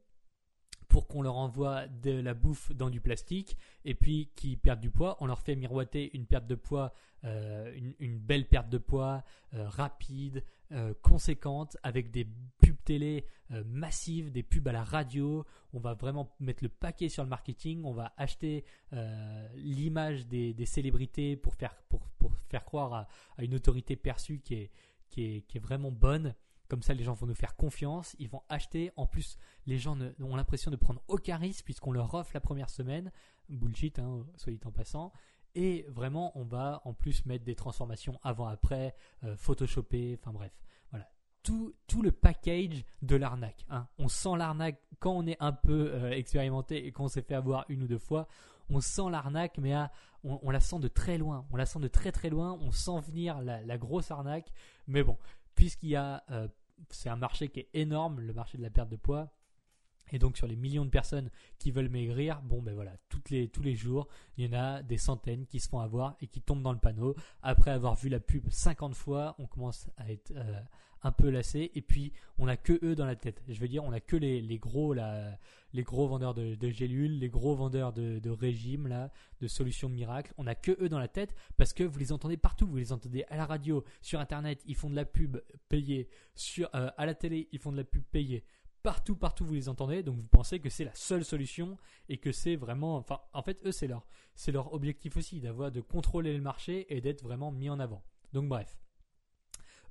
pour 0.89 1.07
qu'on 1.07 1.23
leur 1.23 1.37
envoie 1.37 1.87
de 1.87 2.11
la 2.11 2.35
bouffe 2.35 2.73
dans 2.73 2.91
du 2.91 3.01
plastique 3.01 3.57
et 3.85 3.95
puis 3.95 4.33
qu'ils 4.35 4.59
perdent 4.59 4.81
du 4.81 4.91
poids. 4.91 5.17
On 5.21 5.27
leur 5.27 5.41
fait 5.41 5.55
miroiter 5.55 6.11
une 6.15 6.27
perte 6.27 6.49
de 6.49 6.57
poids, 6.57 6.93
euh, 7.23 7.73
une, 8.01 8.19
belle 8.19 8.49
perte 8.49 8.69
de 8.69 8.79
poids 8.79 9.23
euh, 9.55 9.69
rapide, 9.69 10.43
euh, 10.73 10.95
conséquente, 11.03 11.77
avec 11.83 12.11
des 12.11 12.27
pubs 12.61 12.77
télé 12.85 13.27
massives, 13.67 14.31
des 14.31 14.45
pubs 14.45 14.69
à 14.69 14.73
la 14.73 14.85
radio. 14.85 15.45
On 15.73 15.81
va 15.81 15.95
vraiment 15.95 16.33
mettre 16.39 16.63
le 16.63 16.69
paquet 16.69 17.09
sur 17.09 17.25
le 17.25 17.29
marketing. 17.29 17.83
On 17.85 17.93
va 17.93 18.13
acheter 18.17 18.65
l'image 19.57 20.29
des, 20.29 20.55
célébrités 20.67 21.37
pour 21.37 21.57
faire, 21.57 21.75
pour, 21.89 22.01
faire 22.49 22.65
croire 22.65 22.95
à, 22.95 23.09
une 23.43 23.57
autorité 23.57 23.97
perçue 23.97 24.39
qui 24.39 24.55
est, 24.55 24.71
qui 25.09 25.25
est, 25.25 25.41
qui 25.49 25.59
est 25.59 25.61
vraiment 25.61 25.91
bonne. 25.91 26.37
Comme 26.71 26.83
ça, 26.83 26.95
les 26.95 27.03
gens 27.03 27.15
vont 27.15 27.27
nous 27.27 27.35
faire 27.35 27.57
confiance, 27.57 28.15
ils 28.21 28.29
vont 28.29 28.43
acheter. 28.49 28.93
En 28.95 29.05
plus, 29.05 29.37
les 29.67 29.77
gens 29.77 29.99
ont 30.21 30.37
l'impression 30.37 30.71
de 30.71 30.77
prendre 30.77 31.03
aucun 31.09 31.37
risque 31.37 31.65
puisqu'on 31.65 31.91
leur 31.91 32.15
offre 32.15 32.31
la 32.33 32.41
première 32.41 32.71
semaine. 32.71 33.11
Bullshit, 33.49 33.99
hein, 33.99 34.25
soyez 34.37 34.61
en 34.65 34.71
passant. 34.71 35.13
Et 35.55 35.85
vraiment, 35.89 36.33
on 36.39 36.45
va 36.45 36.81
en 36.85 36.93
plus 36.93 37.25
mettre 37.27 37.45
des 37.45 37.55
transformations 37.55 38.19
avant-après, 38.23 38.95
euh, 39.25 39.37
photoshopper, 39.37 40.19
enfin 40.21 40.33
bref. 40.33 40.53
Voilà. 40.91 41.09
Tout, 41.43 41.75
tout 41.87 42.03
le 42.03 42.13
package 42.13 42.85
de 43.03 43.17
l'arnaque. 43.17 43.65
Hein. 43.69 43.89
On 43.99 44.09
sent 44.09 44.37
l'arnaque 44.37 44.81
quand 44.99 45.13
on 45.13 45.27
est 45.27 45.37
un 45.41 45.53
peu 45.53 45.93
euh, 45.93 46.11
expérimenté 46.13 46.87
et 46.87 46.93
qu'on 46.93 47.09
s'est 47.09 47.23
fait 47.23 47.35
avoir 47.35 47.65
une 47.69 47.83
ou 47.83 47.87
deux 47.87 47.99
fois. 47.99 48.29
On 48.69 48.81
sent 48.81 49.11
l'arnaque, 49.11 49.59
mais 49.59 49.75
on, 50.23 50.51
la 50.51 50.61
sent 50.61 50.79
de 50.79 50.87
très 50.87 51.19
loin. 51.19 51.45
On 51.51 51.57
la 51.57 51.67
sent 51.67 51.81
de 51.81 51.89
très 51.89 52.13
très 52.13 52.31
loin. 52.31 52.57
On 52.61 52.71
sent 52.71 53.01
venir 53.01 53.41
la, 53.41 53.79
grosse 53.79 54.13
arnaque. 54.13 54.53
Mais 54.87 55.03
bon, 55.03 55.19
puisqu'il 55.57 55.89
y 55.89 55.97
a 55.97 56.23
euh, 56.31 56.47
c'est 56.89 57.09
un 57.09 57.17
marché 57.17 57.49
qui 57.49 57.61
est 57.61 57.69
énorme, 57.75 58.21
le 58.21 58.33
marché 58.33 58.57
de 58.59 58.63
la 58.63 58.71
perte 58.71 58.89
de 58.89 58.97
poids. 58.97 59.33
Et 60.13 60.19
donc 60.19 60.37
sur 60.37 60.47
les 60.47 60.57
millions 60.57 60.85
de 60.85 60.91
personnes 60.91 61.31
qui 61.59 61.71
veulent 61.71 61.89
maigrir, 61.89 62.41
bon 62.43 62.63
ben 62.63 62.75
voilà, 62.75 62.93
les, 63.31 63.49
tous 63.49 63.63
les 63.63 63.75
jours, 63.75 64.09
il 64.37 64.47
y 64.47 64.49
en 64.49 64.59
a 64.59 64.83
des 64.83 64.99
centaines 64.99 65.47
qui 65.47 65.61
se 65.61 65.69
font 65.69 65.81
avoir 65.81 66.17
et 66.21 66.27
qui 66.27 66.41
tombent 66.41 66.63
dans 66.63 66.73
le 66.73 66.79
panneau. 66.79 67.15
Après 67.43 67.71
avoir 67.71 67.95
vu 67.95 68.09
la 68.09 68.21
pub 68.21 68.49
50 68.49 68.95
fois, 68.95 69.35
on 69.39 69.47
commence 69.47 69.89
à 69.97 70.11
être 70.11 70.33
euh, 70.37 70.61
un 71.03 71.13
peu 71.13 71.31
lassé. 71.31 71.71
Et 71.75 71.83
puis 71.83 72.13
on 72.39 72.47
n'a 72.47 72.57
que 72.57 72.79
eux 72.85 72.95
dans 72.95 73.07
la 73.07 73.17
tête. 73.17 73.43
Je 73.49 73.59
veux 73.61 73.69
dire, 73.69 73.85
on 73.85 73.91
n'a 73.91 74.01
que 74.01 74.17
les, 74.17 74.41
les 74.41 74.59
gros 74.59 74.95
les 75.73 75.83
gros 75.83 76.09
vendeurs 76.09 76.35
de, 76.35 76.71
gélules, 76.71 77.19
les 77.19 77.29
gros 77.29 77.55
vendeurs 77.55 77.93
de, 77.93 78.31
régimes 78.31 79.09
de 79.41 79.47
solutions 79.47 79.89
miracles. 79.89 80.33
On 80.37 80.45
n'a 80.45 80.55
que 80.55 80.73
eux 80.83 80.89
dans 80.89 80.99
la 80.99 81.09
tête 81.09 81.35
parce 81.57 81.73
que 81.73 81.85
vous 81.85 81.99
les 81.99 82.13
entendez 82.13 82.37
partout. 82.37 82.67
Vous 82.67 82.77
les 82.77 82.93
entendez 82.93 83.25
à 83.29 83.37
la 83.37 83.47
radio, 83.47 83.85
sur 84.03 84.21
internet, 84.21 84.63
ils 84.67 84.75
font 84.75 84.91
de 84.91 84.97
la 84.97 85.05
pub 85.05 85.39
payée, 85.69 86.09
sur 86.35 86.69
euh, 86.75 86.91
à 86.97 87.07
la 87.07 87.15
télé, 87.15 87.49
ils 87.53 87.59
font 87.59 87.73
de 87.73 87.77
la 87.77 87.85
pub 87.85 88.03
payée 88.11 88.45
partout, 88.83 89.17
partout 89.17 89.45
vous 89.45 89.55
les 89.55 89.69
entendez, 89.69 90.03
donc 90.03 90.17
vous 90.17 90.29
pensez 90.29 90.61
que 90.61 90.71
c'est 90.71 90.85
la 90.85 90.95
seule 90.95 91.25
solution 91.25 91.77
et 92.09 92.19
que 92.19 92.33
c'est 92.33 92.57
vraiment, 92.57 93.05
en 93.33 93.43
fait, 93.43 93.65
eux, 93.65 93.73
c'est 93.73 93.87
leur, 93.87 94.07
c'est 94.35 94.53
leur 94.53 94.73
objectif 94.73 95.17
aussi, 95.17 95.41
d'avoir, 95.41 95.71
de 95.71 95.81
contrôler 95.81 96.35
le 96.35 96.43
marché 96.43 96.87
et 96.95 97.01
d'être 97.01 97.23
vraiment 97.23 97.53
mis 97.53 97.71
en 97.71 97.81
avant. 97.81 98.03
Donc, 98.33 98.49
bref. 98.49 98.79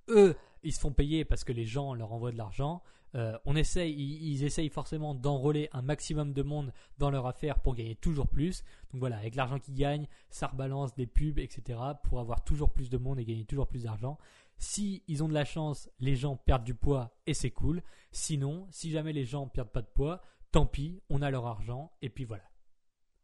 Eux, 0.08 0.36
ils 0.64 0.74
se 0.74 0.80
font 0.80 0.92
payer 0.92 1.24
parce 1.24 1.44
que 1.44 1.54
les 1.54 1.66
gens 1.66 1.94
leur 1.94 2.12
envoient 2.12 2.32
de 2.32 2.38
l'argent. 2.38 2.82
Euh, 3.16 3.38
on 3.46 3.56
essaye, 3.56 3.94
ils, 3.94 4.44
essayent 4.44 4.70
forcément 4.70 5.16
d'enrôler 5.16 5.68
un 5.72 5.82
maximum 5.82 6.34
de 6.34 6.44
monde 6.44 6.72
dans 6.98 7.10
leur 7.10 7.26
affaire 7.26 7.60
pour 7.60 7.76
gagner 7.76 7.96
toujours 7.96 8.28
plus. 8.28 8.64
Donc 8.92 9.00
voilà, 9.00 9.18
avec 9.18 9.36
l'argent 9.36 9.60
qu'ils 9.60 9.76
gagnent, 9.76 10.08
ça 10.30 10.48
rebalance 10.48 10.94
des 10.96 11.08
pubs, 11.08 11.40
etc. 11.40 11.80
pour 12.04 12.20
avoir 12.20 12.44
toujours 12.44 12.72
plus 12.72 12.90
de 12.90 12.98
monde 12.98 13.20
et 13.20 13.26
gagner 13.26 13.46
toujours 13.46 13.68
plus 13.68 13.84
d'argent. 13.84 14.18
Si 14.60 15.04
ils 15.08 15.24
ont 15.24 15.30
de 15.30 15.34
la 15.34 15.46
chance, 15.46 15.90
les 16.00 16.16
gens 16.16 16.36
perdent 16.36 16.66
du 16.66 16.76
poids 16.76 17.18
et 17.26 17.34
c'est 17.34 17.50
cool. 17.50 17.82
Sinon, 18.12 18.68
si 18.72 18.92
jamais 18.92 19.14
les 19.14 19.26
gens 19.26 19.48
perdent 19.48 19.72
pas 19.72 19.82
de 19.82 19.88
poids, 19.88 20.22
tant 20.52 20.66
pis, 20.66 21.02
on 21.10 21.22
a 21.22 21.32
leur 21.32 21.48
argent 21.48 21.94
et 22.02 22.10
puis 22.10 22.26
voilà. 22.26 22.44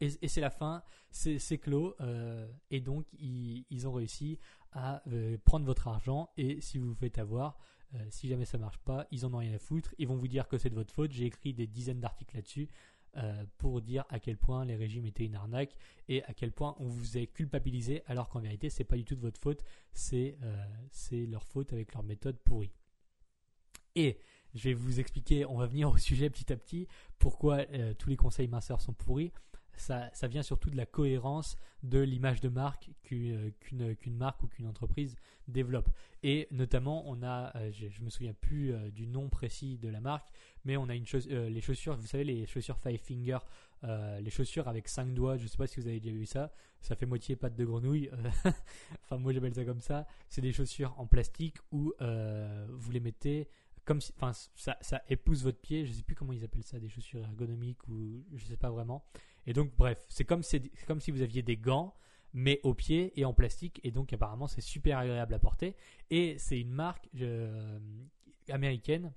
Et, 0.01 0.27
c'est 0.27 0.41
la 0.41 0.49
fin, 0.49 0.83
c'est 1.11 1.57
clos. 1.57 1.95
Euh, 1.99 2.47
et 2.69 2.81
donc, 2.81 3.05
ils, 3.13 3.87
ont 3.87 3.93
réussi 3.93 4.39
à 4.71 5.01
euh, 5.07 5.37
prendre 5.43 5.65
votre 5.65 5.87
argent. 5.87 6.29
Et 6.37 6.61
si 6.61 6.77
vous 6.77 6.89
vous 6.89 6.95
faites 6.95 7.17
avoir, 7.17 7.57
euh, 7.95 8.05
si 8.09 8.27
jamais 8.27 8.45
ça 8.45 8.57
marche 8.57 8.77
pas, 8.79 9.07
ils 9.11 9.25
en 9.25 9.33
ont 9.33 9.37
rien 9.37 9.53
à 9.53 9.59
foutre. 9.59 9.93
Ils 9.97 10.07
vont 10.07 10.17
vous 10.17 10.27
dire 10.27 10.47
que 10.47 10.57
c'est 10.57 10.69
de 10.69 10.75
votre 10.75 10.93
faute. 10.93 11.11
J'ai 11.11 11.25
écrit 11.25 11.53
des 11.53 11.67
dizaines 11.67 11.99
d'articles 11.99 12.35
là-dessus. 12.35 12.69
Euh, 13.17 13.45
pour 13.59 13.81
dire 13.81 14.03
à 14.09 14.19
quel 14.19 14.35
point 14.35 14.65
les 14.65 14.75
régimes 14.75 15.05
étaient 15.05 15.23
une 15.23 15.35
arnaque 15.35 15.73
et 16.09 16.21
à 16.25 16.33
quel 16.33 16.51
point 16.51 16.75
on 16.79 16.89
vous 16.89 17.17
est 17.17 17.27
culpabilisé 17.27 18.03
alors 18.07 18.27
qu'en 18.27 18.41
vérité 18.41 18.69
c'est 18.69 18.83
pas 18.83 18.97
du 18.97 19.05
tout 19.05 19.15
de 19.15 19.21
votre 19.21 19.39
faute, 19.39 19.63
c'est 19.93 20.37
euh, 20.43 21.25
leur 21.29 21.45
faute 21.45 21.71
avec 21.71 21.93
leur 21.93 22.03
méthode 22.03 22.37
pourrie. 22.39 22.73
Et 23.95 24.17
je 24.53 24.65
vais 24.65 24.73
vous 24.73 24.99
expliquer, 24.99 25.45
on 25.45 25.57
va 25.57 25.65
venir 25.65 25.89
au 25.89 25.95
sujet 25.97 26.29
petit 26.29 26.51
à 26.51 26.57
petit, 26.57 26.89
pourquoi 27.17 27.59
euh, 27.71 27.93
tous 27.93 28.09
les 28.09 28.17
conseils 28.17 28.49
minceurs 28.49 28.81
sont 28.81 28.93
pourris 28.93 29.31
ça, 29.77 30.09
vient 30.27 30.43
surtout 30.43 30.69
de 30.69 30.77
la 30.77 30.85
cohérence 30.85 31.57
de 31.83 31.99
l'image 31.99 32.41
de 32.41 32.49
marque 32.49 32.89
qu'une 33.03 33.53
marque 34.17 34.43
ou 34.43 34.47
qu'une 34.47 34.67
entreprise 34.67 35.15
développe. 35.47 35.89
Et 36.23 36.47
notamment, 36.51 37.03
on 37.07 37.21
a, 37.23 37.55
euh, 37.57 37.71
je, 37.71 37.85
ne 37.99 38.05
me 38.05 38.09
souviens 38.09 38.33
plus 38.33 38.73
euh, 38.73 38.89
du 38.89 39.07
nom 39.07 39.29
précis 39.29 39.77
de 39.77 39.89
la 39.89 40.01
marque, 40.01 40.27
mais 40.63 40.77
on 40.77 40.89
a 40.89 40.95
une 40.95 41.05
chose, 41.05 41.27
euh, 41.31 41.49
les 41.49 41.61
chaussures, 41.61 41.95
vous 41.95 42.07
savez, 42.07 42.23
les 42.23 42.45
chaussures 42.45 42.77
Five 42.77 42.99
Finger, 42.99 43.39
les 44.19 44.31
chaussures 44.31 44.67
avec 44.67 44.87
cinq 44.87 45.13
doigts. 45.13 45.37
Je 45.37 45.43
ne 45.43 45.47
sais 45.47 45.57
pas 45.57 45.67
si 45.67 45.79
vous 45.79 45.87
avez 45.87 45.99
déjà 45.99 46.15
vu 46.15 46.25
ça. 46.25 46.51
Ça 46.81 46.95
fait 46.95 47.05
moitié 47.05 47.35
patte 47.35 47.55
de 47.55 47.65
grenouille. 47.65 48.09
enfin, 49.03 49.17
moi 49.17 49.31
j'appelle 49.31 49.53
ça 49.53 49.63
comme 49.63 49.79
ça. 49.79 50.07
C'est 50.27 50.41
des 50.41 50.51
chaussures 50.51 50.95
en 50.97 51.05
plastique 51.05 51.57
où 51.71 51.93
vous 51.99 52.91
les 52.91 52.99
mettez 52.99 53.47
comme 53.85 54.01
si, 54.01 54.11
enfin, 54.17 54.31
ça, 54.55 54.77
ça 54.81 55.03
épouse 55.07 55.43
votre 55.43 55.59
pied. 55.59 55.85
Je 55.85 55.91
ne 55.91 55.95
sais 55.97 56.03
plus 56.03 56.15
comment 56.15 56.33
ils 56.33 56.43
appellent 56.43 56.63
ça, 56.63 56.79
des 56.79 56.89
chaussures 56.89 57.23
ergonomiques 57.23 57.87
ou 57.87 58.25
je 58.33 58.43
ne 58.43 58.49
sais 58.49 58.57
pas 58.57 58.71
vraiment. 58.71 59.05
Et 59.45 59.53
donc, 59.53 59.75
bref, 59.75 60.03
c'est 60.09 60.25
comme, 60.25 60.43
si 60.43 61.11
vous 61.11 61.21
aviez 61.21 61.41
des 61.41 61.57
gants, 61.57 61.93
mais 62.33 62.59
au 62.63 62.73
pied 62.73 63.17
et 63.19 63.25
en 63.25 63.33
plastique. 63.33 63.79
Et 63.83 63.91
donc, 63.91 64.11
apparemment, 64.11 64.47
c'est 64.47 64.61
super 64.61 64.97
agréable 64.97 65.33
à 65.33 65.39
porter. 65.39 65.75
Et 66.09 66.37
c'est 66.37 66.59
une 66.59 66.71
marque 66.71 67.07
euh, 67.21 67.79
américaine. 68.49 69.13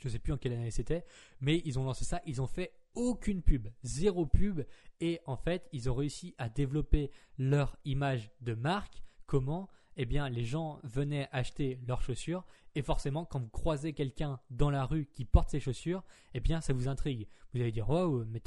Je 0.00 0.08
ne 0.08 0.12
sais 0.12 0.18
plus 0.18 0.32
en 0.32 0.36
quelle 0.36 0.52
année 0.52 0.70
c'était, 0.70 1.06
mais 1.40 1.62
ils 1.64 1.78
ont 1.78 1.84
lancé 1.84 2.04
ça. 2.04 2.20
Ils 2.26 2.42
ont 2.42 2.46
fait 2.46 2.72
aucune 2.94 3.42
pub, 3.42 3.68
zéro 3.82 4.26
pub. 4.26 4.62
Et 5.00 5.20
en 5.26 5.36
fait, 5.36 5.68
ils 5.72 5.88
ont 5.88 5.94
réussi 5.94 6.34
à 6.36 6.48
développer 6.48 7.10
leur 7.38 7.76
image 7.84 8.30
de 8.40 8.54
marque. 8.54 9.02
Comment? 9.26 9.68
Eh 9.96 10.04
bien, 10.04 10.28
les 10.28 10.44
gens 10.44 10.78
venaient 10.84 11.28
acheter 11.32 11.80
leurs 11.86 12.02
chaussures. 12.02 12.44
Et 12.74 12.82
forcément, 12.82 13.24
quand 13.24 13.40
vous 13.40 13.48
croisez 13.48 13.92
quelqu'un 13.92 14.38
dans 14.50 14.70
la 14.70 14.84
rue 14.84 15.06
qui 15.06 15.24
porte 15.24 15.50
ces 15.50 15.60
chaussures, 15.60 16.04
eh 16.34 16.40
bien, 16.40 16.60
ça 16.60 16.72
vous 16.72 16.88
intrigue. 16.88 17.26
Vous 17.52 17.60
allez 17.60 17.72
dire, 17.72 17.88
waouh, 17.88 18.24
mais 18.26 18.42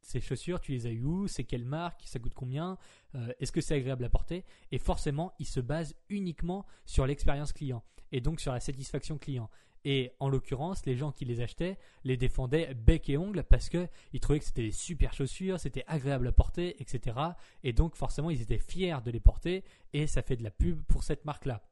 ces 0.00 0.20
chaussures, 0.20 0.60
tu 0.60 0.72
les 0.72 0.86
as 0.86 0.90
eues 0.90 1.02
où? 1.02 1.26
C'est 1.26 1.44
quelle 1.44 1.64
marque? 1.64 2.02
Ça 2.04 2.18
coûte 2.18 2.34
combien? 2.34 2.78
Euh, 3.14 3.32
Est-ce 3.40 3.50
que 3.50 3.60
c'est 3.60 3.74
agréable 3.74 4.04
à 4.04 4.08
porter? 4.08 4.44
Et 4.70 4.78
forcément, 4.78 5.32
ils 5.38 5.46
se 5.46 5.60
basent 5.60 5.96
uniquement 6.08 6.64
sur 6.86 7.06
l'expérience 7.06 7.52
client 7.52 7.82
et 8.12 8.20
donc 8.20 8.40
sur 8.40 8.52
la 8.52 8.60
satisfaction 8.60 9.18
client. 9.18 9.50
Et 9.84 10.12
en 10.20 10.28
l'occurrence, 10.28 10.86
les 10.86 10.96
gens 10.96 11.10
qui 11.10 11.24
les 11.24 11.40
achetaient 11.40 11.78
les 12.04 12.16
défendaient 12.16 12.74
bec 12.74 13.08
et 13.08 13.18
ongle 13.18 13.42
parce 13.42 13.68
qu'ils 13.68 14.20
trouvaient 14.20 14.38
que 14.38 14.44
c'était 14.44 14.62
des 14.62 14.72
super 14.72 15.12
chaussures, 15.12 15.58
c'était 15.58 15.84
agréable 15.88 16.28
à 16.28 16.32
porter, 16.32 16.80
etc. 16.80 17.16
Et 17.64 17.72
donc 17.72 17.96
forcément, 17.96 18.30
ils 18.30 18.40
étaient 18.40 18.58
fiers 18.58 18.98
de 19.04 19.10
les 19.10 19.20
porter 19.20 19.64
et 19.92 20.06
ça 20.06 20.22
fait 20.22 20.36
de 20.36 20.44
la 20.44 20.50
pub 20.50 20.82
pour 20.82 21.02
cette 21.02 21.24
marque-là. 21.24 21.62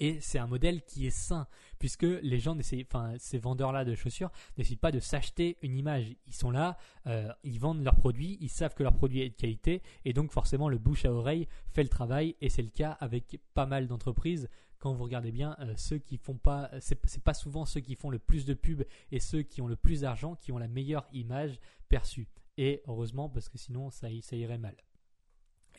Et 0.00 0.20
c'est 0.20 0.38
un 0.38 0.46
modèle 0.46 0.82
qui 0.82 1.06
est 1.06 1.10
sain, 1.10 1.48
puisque 1.78 2.04
les 2.04 2.38
gens 2.38 2.56
ces 2.62 3.38
vendeurs-là 3.38 3.84
de 3.84 3.94
chaussures 3.94 4.30
n'essayent 4.56 4.76
pas 4.76 4.92
de 4.92 5.00
s'acheter 5.00 5.58
une 5.62 5.76
image. 5.76 6.14
Ils 6.26 6.34
sont 6.34 6.50
là, 6.50 6.76
euh, 7.06 7.32
ils 7.42 7.58
vendent 7.58 7.82
leurs 7.82 7.96
produits, 7.96 8.38
ils 8.40 8.48
savent 8.48 8.74
que 8.74 8.84
leur 8.84 8.94
produit 8.94 9.22
est 9.22 9.30
de 9.30 9.34
qualité, 9.34 9.82
et 10.04 10.12
donc 10.12 10.30
forcément 10.30 10.68
le 10.68 10.78
bouche 10.78 11.04
à 11.04 11.12
oreille 11.12 11.48
fait 11.72 11.82
le 11.82 11.88
travail, 11.88 12.36
et 12.40 12.48
c'est 12.48 12.62
le 12.62 12.70
cas 12.70 12.92
avec 13.00 13.40
pas 13.54 13.66
mal 13.66 13.88
d'entreprises. 13.88 14.48
Quand 14.78 14.92
vous 14.92 15.04
regardez 15.04 15.32
bien, 15.32 15.56
euh, 15.60 15.74
ceux 15.76 15.98
qui 15.98 16.16
font 16.16 16.36
pas, 16.36 16.70
c'est 16.80 17.22
pas 17.22 17.34
souvent 17.34 17.64
ceux 17.64 17.80
qui 17.80 17.96
font 17.96 18.10
le 18.10 18.18
plus 18.18 18.44
de 18.44 18.54
pubs 18.54 18.84
et 19.10 19.20
ceux 19.20 19.42
qui 19.42 19.60
ont 19.60 19.66
le 19.66 19.76
plus 19.76 20.02
d'argent 20.02 20.36
qui 20.36 20.52
ont 20.52 20.58
la 20.58 20.68
meilleure 20.68 21.06
image 21.12 21.58
perçue. 21.88 22.28
Et 22.56 22.82
heureusement, 22.86 23.28
parce 23.28 23.48
que 23.48 23.58
sinon 23.58 23.90
ça, 23.90 24.10
irait 24.10 24.58
mal. 24.58 24.76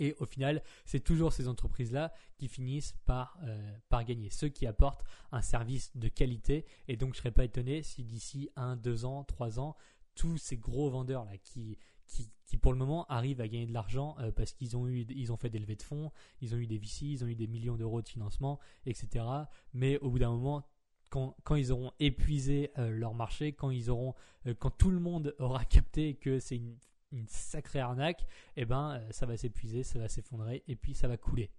Et 0.01 0.15
au 0.19 0.25
final, 0.25 0.63
c'est 0.85 1.01
toujours 1.01 1.33
ces 1.33 1.49
entreprises-là 1.49 2.13
qui 2.37 2.47
finissent 2.47 2.93
par, 3.05 3.37
euh, 3.43 4.03
gagner. 4.03 4.29
Ceux 4.29 4.47
qui 4.47 4.65
apportent 4.65 5.03
un 5.33 5.41
service 5.41 5.95
de 5.97 6.07
qualité. 6.07 6.65
Et 6.87 6.95
donc, 6.95 7.13
je 7.13 7.19
ne 7.19 7.23
serais 7.23 7.31
pas 7.31 7.43
étonné 7.43 7.83
si 7.83 8.05
d'ici 8.05 8.49
1, 8.55 8.77
2 8.77 9.03
ans, 9.03 9.25
3 9.25 9.59
ans, 9.59 9.75
tous 10.15 10.37
ces 10.37 10.55
gros 10.57 10.89
vendeurs-là 10.89 11.37
qui, 11.37 11.77
qui, 12.09 12.57
pour 12.57 12.71
le 12.71 12.77
moment 12.77 13.05
arrivent 13.07 13.41
à 13.41 13.47
gagner 13.47 13.67
de 13.67 13.73
l'argent 13.73 14.15
euh, 14.19 14.31
parce 14.31 14.53
qu'ils 14.53 14.75
ont 14.75 14.87
eu 14.87 15.05
ils 15.09 15.31
ont 15.31 15.37
fait 15.37 15.49
des 15.49 15.59
levées 15.59 15.75
de 15.75 15.83
fonds, 15.83 16.11
ils 16.41 16.55
ont 16.55 16.57
eu 16.57 16.67
des 16.67 16.77
VC, 16.77 17.05
ils 17.05 17.23
ont 17.23 17.27
eu 17.27 17.35
des 17.35 17.47
millions 17.47 17.77
d'euros 17.77 18.01
de 18.01 18.09
financement, 18.09 18.59
etc. 18.85 19.25
Mais 19.73 19.97
au 19.99 20.09
bout 20.09 20.19
d'un 20.19 20.31
moment, 20.31 20.65
quand, 21.09 21.35
quand, 21.43 21.55
ils 21.55 21.71
auront 21.71 21.91
épuisé 21.99 22.71
euh, 22.77 22.89
leur 22.91 23.13
marché, 23.13 23.53
quand 23.53 23.69
ils 23.69 23.89
auront, 23.89 24.13
quand 24.59 24.71
tout 24.71 24.91
le 24.91 24.99
monde 24.99 25.35
aura 25.39 25.63
capté 25.65 26.15
que 26.15 26.39
c'est 26.39 26.57
une 27.11 27.27
sacrée 27.27 27.79
arnaque, 27.79 28.25
eh 28.55 28.65
ben 28.65 28.95
euh, 28.95 29.11
ça 29.11 29.25
va 29.25 29.37
s'épuiser, 29.37 29.83
ça 29.83 29.99
va 29.99 30.07
s'effondrer 30.07 30.63
et 30.67 30.75
puis 30.75 30.93
ça 30.93 31.07
va 31.07 31.17
couler. 31.17 31.51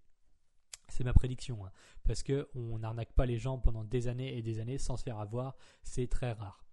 C'est 0.89 1.05
ma 1.05 1.13
prédiction, 1.13 1.65
hein. 1.65 1.71
parce 2.03 2.25
que 2.25 2.49
on 2.55 2.81
n'arnaque 2.81 3.13
pas 3.13 3.25
les 3.25 3.39
gens 3.39 3.59
pendant 3.59 3.85
des 3.85 4.09
années 4.09 4.37
et 4.37 4.43
des 4.43 4.59
années 4.59 4.79
sans 4.79 4.97
se 4.97 5.05
faire 5.05 5.21
avoir, 5.21 5.57
c'est 5.85 6.09
très 6.09 6.33
rare. 6.33 6.65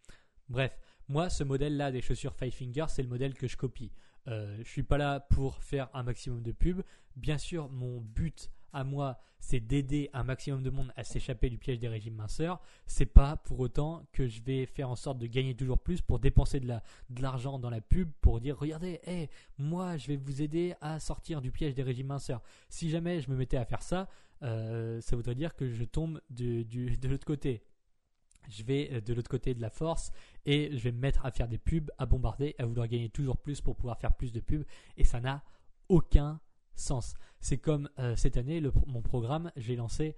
Bref, 0.50 0.78
moi, 1.10 1.30
ce 1.30 1.44
modèle-là 1.44 1.92
des 1.92 2.02
chaussures 2.02 2.34
Five 2.34 2.54
Fingers, 2.54 2.88
c'est 2.90 3.02
le 3.02 3.08
modèle 3.08 3.34
que 3.34 3.48
je 3.48 3.56
copie. 3.56 3.92
Euh, 4.28 4.58
je 4.64 4.70
suis 4.70 4.84
pas 4.84 4.98
là 4.98 5.22
pour 5.22 5.64
faire 5.64 5.90
un 5.94 6.04
maximum 6.04 6.42
de 6.42 6.52
pubs. 6.52 6.84
Bien 7.16 7.38
sûr, 7.38 7.70
mon 7.70 8.02
but 8.02 8.52
à 8.74 8.84
moi, 8.84 9.18
c'est 9.40 9.62
d'aider 9.62 10.10
un 10.14 10.24
maximum 10.24 10.62
de 10.64 10.70
monde 10.70 10.92
à 10.98 11.06
s'échapper 11.06 11.50
du 11.50 11.58
piège 11.58 11.80
des 11.80 11.88
régimes 11.88 12.16
minceurs. 12.16 12.60
C'est 12.86 13.06
pas 13.06 13.38
pour 13.38 13.60
autant 13.62 14.06
que 14.12 14.28
je 14.28 14.42
vais 14.42 14.66
faire 14.66 14.90
en 14.90 14.96
sorte 14.96 15.18
de 15.18 15.28
gagner 15.28 15.56
toujours 15.56 15.80
plus 15.80 16.02
pour 16.02 16.20
dépenser 16.20 16.60
de, 16.60 16.68
la, 16.68 16.84
de 17.10 17.22
l'argent 17.22 17.58
dans 17.58 17.70
la 17.70 17.80
pub 17.80 18.12
pour 18.20 18.42
dire 18.42 18.58
regardez, 18.58 19.00
hey, 19.06 19.30
moi 19.58 19.96
je 19.96 20.08
vais 20.08 20.18
vous 20.18 20.42
aider 20.42 20.76
à 20.82 21.00
sortir 21.00 21.42
du 21.42 21.52
piège 21.52 21.74
des 21.74 21.84
régimes 21.84 22.08
minceurs. 22.08 22.42
Si 22.68 22.90
jamais 22.90 23.22
je 23.22 23.32
me 23.32 23.38
mettais 23.38 23.58
à 23.58 23.66
faire 23.66 23.82
ça, 23.82 24.10
euh, 24.44 25.00
ça 25.00 25.16
voudrait 25.16 25.36
dire 25.36 25.56
que 25.56 25.70
je 25.70 25.84
tombe 25.86 26.20
de 26.30 27.08
l'autre 27.08 27.26
côté 27.26 27.64
je 28.48 28.64
vais 28.64 28.90
euh, 28.92 29.02
de 29.02 29.14
l'autre 29.14 29.30
côté 29.30 29.54
de 29.54 29.62
la 29.62 29.70
force 29.70 30.12
et 30.46 30.70
je 30.72 30.84
vais 30.84 30.92
me 30.92 31.00
mettre 31.00 31.26
à 31.26 31.32
faire 31.32 31.48
des 31.48 31.58
pubs, 31.58 31.90
à 31.98 32.06
bombarder, 32.06 32.56
à 32.60 32.66
vouloir 32.66 32.88
gagner 32.88 33.10
toujours 33.10 33.38
plus 33.38 33.62
pour 33.62 33.76
pouvoir 33.76 34.00
faire 34.00 34.14
plus 34.14 34.32
de 34.32 34.40
pubs 34.40 34.66
et 34.98 35.04
ça 35.04 35.20
n'a 35.20 35.44
aucun 35.90 36.40
sens. 36.76 37.16
C'est 37.40 37.58
comme 37.58 37.90
euh, 38.00 38.16
cette 38.16 38.38
année, 38.38 38.62
mon 38.86 39.02
programme, 39.02 39.52
j'ai 39.56 39.76
lancé 39.76 40.16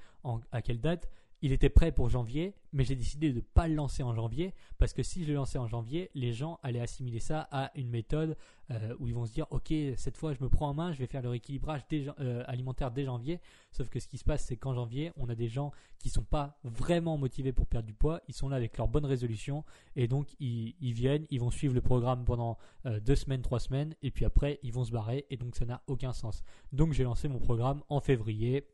à 0.52 0.62
quelle 0.62 0.82
date? 0.82 1.10
Il 1.42 1.52
était 1.52 1.70
prêt 1.70 1.92
pour 1.92 2.10
janvier, 2.10 2.54
mais 2.74 2.84
j'ai 2.84 2.96
décidé 2.96 3.30
de 3.30 3.38
ne 3.38 3.42
pas 3.42 3.68
le 3.68 3.76
lancer 3.76 4.04
en 4.04 4.14
janvier 4.14 4.54
parce 4.78 4.94
que 4.94 5.04
si 5.04 5.24
je 5.24 5.30
le 5.30 5.36
lançais 5.36 5.58
en 5.58 5.68
janvier, 5.68 6.10
les 6.14 6.34
gens 6.34 6.60
allaient 6.64 6.82
assimiler 6.82 7.20
ça 7.20 7.48
à 7.52 7.72
une 7.76 7.90
méthode 7.90 8.36
euh, 8.72 8.94
où 9.00 9.08
ils 9.08 9.14
vont 9.14 9.26
se 9.26 9.32
dire 9.32 9.48
Ok, 9.50 9.74
cette 9.96 10.18
fois 10.18 10.34
je 10.34 10.44
me 10.44 10.50
prends 10.50 10.70
en 10.70 10.74
main, 10.74 10.92
je 10.92 11.00
vais 11.00 11.08
faire 11.08 11.22
le 11.22 11.30
rééquilibrage 11.30 11.82
euh, 11.94 12.44
alimentaire 12.48 12.92
dès 12.92 13.06
janvier. 13.06 13.40
Sauf 13.72 13.90
que 13.90 14.00
ce 14.00 14.08
qui 14.08 14.18
se 14.18 14.24
passe, 14.24 14.46
c'est 14.46 14.58
qu'en 14.58 14.74
janvier, 14.74 15.12
on 15.16 15.30
a 15.30 15.36
des 15.36 15.48
gens 15.48 15.72
qui 15.98 16.10
sont 16.10 16.24
pas 16.24 16.58
vraiment 16.64 17.18
motivés 17.18 17.52
pour 17.52 17.68
perdre 17.68 17.88
du 17.88 17.94
poids, 17.94 18.22
ils 18.28 18.34
sont 18.34 18.50
là 18.50 18.56
avec 18.56 18.78
leur 18.78 18.88
bonne 18.88 19.06
résolution 19.06 19.64
et 19.96 20.08
donc 20.08 20.28
ils, 20.40 20.74
viennent, 20.94 21.26
ils 21.30 21.40
vont 21.40 21.52
suivre 21.52 21.74
le 21.74 21.82
programme 21.82 22.24
pendant 22.26 22.58
euh, 22.86 23.00
deux 23.00 23.16
semaines, 23.16 23.42
trois 23.42 23.60
semaines 23.60 23.96
et 24.02 24.12
puis 24.12 24.26
après 24.26 24.60
ils 24.64 24.72
vont 24.72 24.86
se 24.86 24.92
barrer 24.92 25.26
et 25.30 25.38
donc 25.38 25.56
ça 25.56 25.66
n'a 25.66 25.82
aucun 25.88 26.14
sens. 26.14 26.44
Donc 26.72 26.94
j'ai 26.94 27.04
lancé 27.04 27.28
mon 27.28 27.40
programme 27.40 27.84
en 27.90 28.00
février 28.00 28.66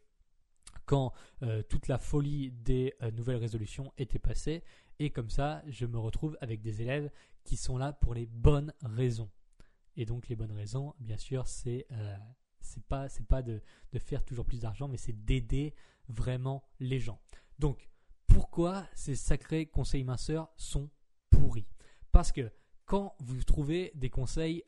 quand 0.85 1.13
euh, 1.43 1.63
toute 1.63 1.87
la 1.87 1.97
folie 1.97 2.51
des 2.51 2.93
euh, 3.01 3.11
nouvelles 3.11 3.37
résolutions 3.37 3.93
était 3.97 4.19
passée. 4.19 4.63
Et 4.99 5.09
comme 5.09 5.29
ça, 5.29 5.61
je 5.67 5.85
me 5.85 5.97
retrouve 5.97 6.37
avec 6.41 6.61
des 6.61 6.81
élèves 6.81 7.11
qui 7.43 7.57
sont 7.57 7.77
là 7.77 7.93
pour 7.93 8.13
les 8.13 8.25
bonnes 8.25 8.73
raisons. 8.81 9.29
Et 9.97 10.05
donc 10.05 10.27
les 10.27 10.35
bonnes 10.35 10.51
raisons, 10.51 10.93
bien 10.99 11.17
sûr, 11.17 11.47
c'est 11.47 11.85
euh, 11.91 12.17
c'est 12.61 12.83
pas 12.83 13.09
c'est 13.09 13.25
pas 13.25 13.41
de, 13.41 13.61
de, 13.93 13.99
faire 13.99 14.23
toujours 14.23 14.45
plus 14.45 14.59
d'argent, 14.59 14.87
mais 14.87 14.97
c'est 14.97 15.25
d'aider 15.25 15.73
vraiment 16.07 16.63
les 16.79 16.99
gens. 16.99 17.19
Donc 17.59 17.89
pourquoi 18.27 18.87
ces 18.93 19.15
sacrés 19.15 19.65
conseils 19.65 20.03
minceurs 20.03 20.51
sont 20.57 20.89
pourris? 21.29 21.67
Parce 22.11 22.31
que 22.31 22.51
quand 22.85 23.15
vous 23.19 23.43
trouvez 23.43 23.91
des 23.95 24.09
conseils, 24.09 24.63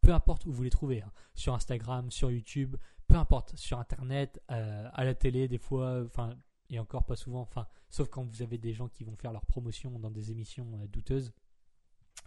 peu 0.00 0.14
importe 0.14 0.46
où 0.46 0.52
vous 0.52 0.62
les 0.62 0.70
trouvez, 0.70 1.02
hein, 1.02 1.12
sur 1.34 1.52
Instagram, 1.52 2.10
sur 2.10 2.30
YouTube, 2.30 2.76
peu 3.16 3.20
importe, 3.20 3.56
sur 3.56 3.78
Internet, 3.78 4.42
euh, 4.50 4.90
à 4.92 5.02
la 5.02 5.14
télé, 5.14 5.48
des 5.48 5.56
fois, 5.56 6.02
enfin, 6.04 6.36
et 6.68 6.78
encore 6.78 7.06
pas 7.06 7.16
souvent, 7.16 7.40
enfin, 7.40 7.66
sauf 7.88 8.10
quand 8.10 8.22
vous 8.22 8.42
avez 8.42 8.58
des 8.58 8.74
gens 8.74 8.88
qui 8.88 9.04
vont 9.04 9.16
faire 9.16 9.32
leur 9.32 9.46
promotion 9.46 9.98
dans 9.98 10.10
des 10.10 10.32
émissions 10.32 10.66
euh, 10.74 10.86
douteuses. 10.86 11.32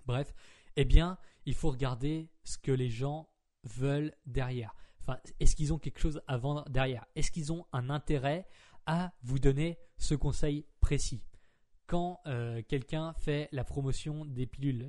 Bref, 0.08 0.34
eh 0.77 0.86
bien, 0.86 1.19
il 1.46 1.53
faut 1.53 1.69
regarder 1.69 2.31
ce 2.43 2.58
que 2.58 2.72
les 2.72 2.89
gens 2.89 3.29
veulent 3.65 4.15
derrière. 4.25 4.74
Enfin, 5.01 5.19
est-ce 5.39 5.55
qu'ils 5.55 5.74
ont 5.74 5.77
quelque 5.77 6.00
chose 6.00 6.22
à 6.25 6.38
vendre 6.38 6.67
derrière? 6.69 7.05
Est-ce 7.15 7.29
qu'ils 7.29 7.53
ont 7.53 7.67
un 7.72 7.91
intérêt 7.91 8.48
à 8.88 9.13
vous 9.22 9.38
donner 9.38 9.77
ce 10.00 10.15
conseil 10.15 10.65
précis? 10.79 11.24
Quand 11.89 12.22
euh, 12.27 12.62
quelqu'un 12.67 13.13
fait 13.13 13.49
la 13.52 13.63
promotion 13.63 14.23
des 14.23 14.45
pilules. 14.45 14.86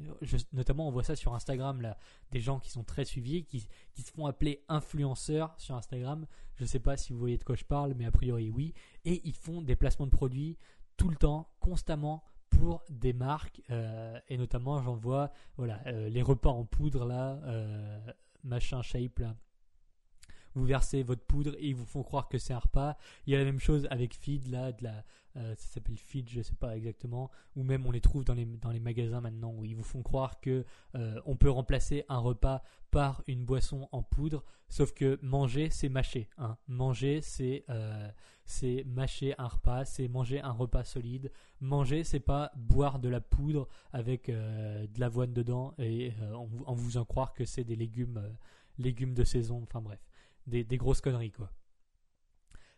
notamment, 0.53 0.87
on 0.87 0.91
voit 0.91 1.03
ça 1.03 1.17
sur 1.17 1.35
Instagram, 1.35 1.81
là, 1.81 1.97
des 2.31 2.41
gens 2.41 2.61
qui 2.61 2.71
sont 2.71 2.85
très 2.85 3.07
suivis, 3.07 3.45
qui, 3.45 3.61
se 3.61 4.13
font 4.13 4.27
appeler 4.27 4.63
influenceurs 4.69 5.55
sur 5.57 5.75
Instagram. 5.75 6.27
Je 6.57 6.65
ne 6.65 6.69
sais 6.69 6.79
pas 6.79 6.99
si 6.99 7.15
vous 7.15 7.19
voyez 7.19 7.39
de 7.39 7.45
quoi 7.45 7.57
je 7.57 7.65
parle, 7.65 7.95
mais 7.95 8.05
a 8.05 8.11
priori 8.11 8.51
oui. 8.51 8.75
Et 9.07 9.23
ils 9.25 9.35
font 9.35 9.63
des 9.63 9.77
placements 9.77 10.05
de 10.05 10.11
produits 10.11 10.59
tout 10.99 11.09
le 11.09 11.17
temps, 11.17 11.49
constamment, 11.59 12.23
pour 12.51 12.85
des 12.91 13.15
marques. 13.15 13.63
Euh, 13.71 14.21
et 14.29 14.37
notamment, 14.37 14.83
j'en 14.83 14.95
vois 14.95 15.33
voilà, 15.57 15.81
euh, 15.87 16.11
les 16.11 16.21
repas 16.21 16.51
en 16.51 16.67
poudre, 16.67 17.07
là, 17.07 17.41
machin 18.45 18.83
shape, 18.83 19.21
là 19.21 19.35
vous 20.55 20.65
versez 20.65 21.03
votre 21.03 21.23
poudre 21.23 21.55
et 21.59 21.69
ils 21.69 21.75
vous 21.75 21.85
font 21.85 22.03
croire 22.03 22.29
que 22.29 22.39
c'est 22.39 22.53
un 22.53 22.59
repas. 22.59 22.97
Il 23.27 23.33
y 23.33 23.37
a 23.37 23.39
la 23.39 23.45
même 23.45 23.61
chose 23.61 23.87
avec 23.91 24.15
Feed, 24.15 24.49
là, 24.49 24.73
euh, 25.37 25.55
ça 25.55 25.69
s'appelle 25.75 25.97
Feed, 25.97 26.29
je 26.29 26.43
sais 26.43 26.57
pas 26.57 26.77
exactement, 26.77 27.31
ou 27.55 27.63
même 27.63 27.87
on 27.87 27.93
les 27.93 28.01
trouve 28.01 28.25
dans 28.25 28.35
les, 28.35 28.81
magasins 28.81 29.21
maintenant 29.21 29.53
où 29.53 29.65
ils 29.65 29.77
vous 29.77 29.85
font 29.85 30.03
croire 30.03 30.41
que 30.41 30.65
euh, 30.97 31.21
on 31.25 31.37
peut 31.37 31.51
remplacer 31.51 32.05
un 32.09 32.19
repas 32.19 32.63
par 32.91 33.23
une 33.29 33.45
boisson 33.45 33.89
en 33.93 34.03
poudre, 34.03 34.43
sauf 34.69 34.93
que 34.93 35.19
manger 35.23 35.71
c'est 35.71 35.89
mâcher. 35.89 36.29
Hein. 36.39 36.57
Manger 36.67 37.21
c'est 37.23 37.65
euh, 37.69 38.09
mâcher 38.87 39.35
un 39.39 39.47
repas, 39.47 39.85
c'est 39.85 40.09
manger 40.09 40.41
un 40.41 40.51
repas 40.51 40.83
solide. 40.83 41.31
Manger 41.61 42.03
c'est 42.03 42.19
pas 42.19 42.51
boire 42.57 42.99
de 42.99 43.09
la 43.09 43.21
poudre 43.21 43.69
avec 43.93 44.27
de 44.29 44.99
l'avoine 45.01 45.33
dedans 45.33 45.75
et 45.79 46.13
en, 46.35 46.49
en, 46.67 46.75
vous 46.75 46.97
en 46.97 47.05
croire 47.05 47.35
que 47.35 47.45
c'est 47.45 47.63
des 47.63 47.77
légumes 47.77 48.21
légumes 48.79 49.15
de 49.15 49.23
saison. 49.23 49.63
Enfin 49.63 49.81
bref 49.81 50.01
des, 50.51 50.77
grosses 50.77 51.01
conneries, 51.01 51.33
quoi. 51.33 51.51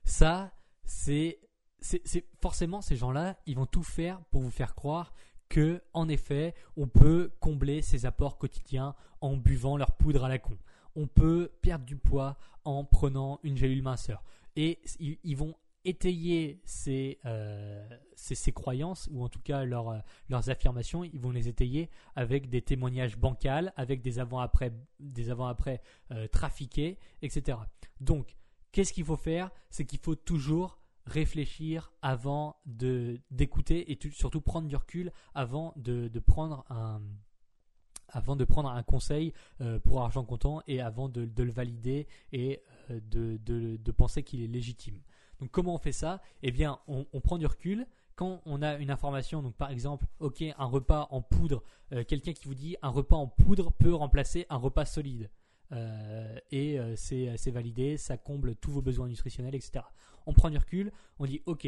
Ça, 0.05 0.53
c'est, 0.85 1.41
forcément 2.41 2.81
ces 2.81 2.97
gens-là, 2.97 3.39
ils 3.47 3.57
vont 3.57 3.67
tout 3.67 3.83
faire 3.83 4.21
pour 4.31 4.43
vous 4.43 4.51
faire 4.51 4.75
croire 4.75 5.13
que, 5.49 5.83
en 5.93 6.09
effet, 6.09 6.55
on 6.77 6.87
peut 6.87 7.33
combler 7.41 7.83
ses 7.83 8.07
apports 8.07 8.39
quotidiens 8.39 8.95
en 9.21 9.37
buvant 9.37 9.77
leur 9.77 9.93
poudre 9.93 10.25
à 10.25 10.29
la 10.29 10.39
con. 10.39 10.57
On 10.97 11.07
peut 11.07 11.51
perdre 11.61 11.85
du 11.85 11.97
poids 11.97 12.39
en 12.65 12.85
prenant 12.85 13.41
une 13.43 13.57
gélule 13.57 13.83
minceur. 13.83 14.23
Et 14.57 14.81
ils 15.01 15.37
vont 15.37 15.55
étayer 15.85 16.61
euh, 17.27 17.89
ces, 18.15 18.53
croyances, 18.53 19.09
ou 19.13 19.23
en 19.23 19.29
tout 19.29 19.41
cas 19.41 19.65
euh, 19.65 20.01
leurs 20.29 20.51
affirmations, 20.51 21.05
ils 21.05 21.21
vont 21.21 21.31
les 21.31 21.49
étayer 21.49 21.91
avec 22.15 22.49
des 22.49 22.63
témoignages 22.63 23.17
bancals, 23.17 23.73
avec 23.77 24.03
des 24.03 24.19
avant-après 24.19 24.73
des 25.01 25.31
avant-après 25.31 25.83
euh, 26.13 26.27
trafiqués, 26.29 26.99
etc. 27.23 27.59
Donc, 28.01 28.37
qu'est-ce 28.71 28.93
qu'il 28.93 29.05
faut 29.05 29.17
faire? 29.17 29.51
C'est 29.71 29.85
qu'il 29.85 29.99
faut 29.99 30.15
toujours 30.15 30.79
réfléchir 31.05 31.93
avant 32.01 32.57
de 32.65 33.21
d'écouter 33.33 33.91
et 33.91 33.99
surtout 34.13 34.41
prendre 34.41 34.69
du 34.69 34.77
recul 34.77 35.11
avant 35.35 35.75
de, 35.75 36.09
prendre 36.21 36.65
un 36.71 37.03
avant 38.09 38.37
de 38.37 38.45
prendre 38.45 38.69
un 38.69 38.85
conseil 38.85 39.33
pour 39.83 40.01
argent 40.03 40.23
comptant 40.23 40.63
et 40.69 40.81
avant 40.81 41.09
de, 41.09 41.29
le 41.37 41.51
valider 41.51 42.07
et 42.33 42.63
de, 42.89 43.37
de 43.37 43.91
penser 43.91 44.23
qu'il 44.23 44.43
est 44.45 44.47
légitime. 44.47 45.01
Donc 45.43 45.51
comment 45.51 45.75
on 45.75 45.79
fait 45.79 45.91
ça? 45.91 46.23
Eh 46.45 46.53
bien, 46.53 46.79
on, 46.87 47.05
prend 47.21 47.37
du 47.37 47.47
recul. 47.47 47.85
Quand 48.15 48.41
on 48.47 48.63
a 48.63 48.77
une 48.77 48.93
information, 48.93 49.51
par 49.51 49.73
exemple, 49.73 50.07
ok, 50.21 50.41
un 50.57 50.65
repas 50.67 51.09
en 51.11 51.21
poudre, 51.21 51.65
euh, 51.91 52.05
quelqu'un 52.05 52.33
qui 52.33 52.47
vous 52.47 52.55
dit 52.55 52.77
un 52.81 52.91
repas 52.91 53.17
en 53.17 53.27
poudre 53.27 53.73
peut 53.73 53.93
remplacer 53.93 54.47
un 54.51 54.57
repas 54.57 54.85
solide. 54.85 55.31
Euh, 55.73 56.39
et 56.53 56.79
euh, 56.79 56.95
c'est 56.95 57.51
validé, 57.51 57.97
ça 57.97 58.17
comble 58.17 58.55
tous 58.55 58.71
vos 58.71 58.83
besoins 58.83 59.09
nutritionnels, 59.09 59.57
etc. 59.57 59.85
On 60.27 60.33
prend 60.33 60.49
du 60.49 60.59
recul, 60.59 60.93
on 61.19 61.27
dit 61.27 61.43
ok, 61.47 61.67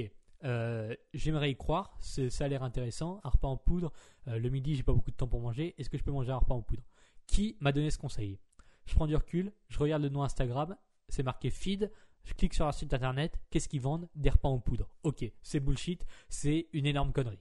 j'aimerais 1.12 1.50
y 1.50 1.56
croire, 1.56 1.98
ça 2.00 2.44
a 2.44 2.46
l'air 2.48 2.62
intéressant, 2.62 3.20
un 3.24 3.30
repas 3.30 3.48
en 3.48 3.56
poudre, 3.56 3.92
le 4.26 4.48
midi 4.50 4.76
j'ai 4.76 4.84
pas 4.84 4.92
beaucoup 4.92 5.10
de 5.10 5.16
temps 5.16 5.26
pour 5.26 5.40
manger, 5.40 5.74
est-ce 5.78 5.90
que 5.90 5.98
je 5.98 6.04
peux 6.04 6.12
manger 6.12 6.30
un 6.30 6.36
repas 6.36 6.54
en 6.54 6.62
poudre? 6.62 6.84
Qui 7.26 7.56
m'a 7.58 7.72
donné 7.72 7.90
ce 7.90 7.98
conseil? 7.98 8.38
Je 8.86 8.94
prends 8.94 9.08
du 9.08 9.16
recul, 9.16 9.52
je 9.68 9.78
regarde 9.80 10.02
le 10.02 10.10
nom 10.10 10.22
Instagram, 10.22 10.76
c'est 11.08 11.22
marqué 11.22 11.50
feed, 11.50 11.90
je 12.24 12.34
clique 12.34 12.54
sur 12.54 12.66
un 12.66 12.72
site 12.72 12.94
internet, 12.94 13.38
qu'est-ce 13.50 13.68
qu'ils 13.68 13.80
vendent? 13.80 14.08
Des 14.14 14.30
repas 14.30 14.48
en 14.48 14.58
poudre. 14.58 14.88
Ok, 15.02 15.24
c'est 15.42 15.60
bullshit, 15.60 16.06
c'est 16.28 16.68
une 16.72 16.86
énorme 16.86 17.12
connerie. 17.12 17.40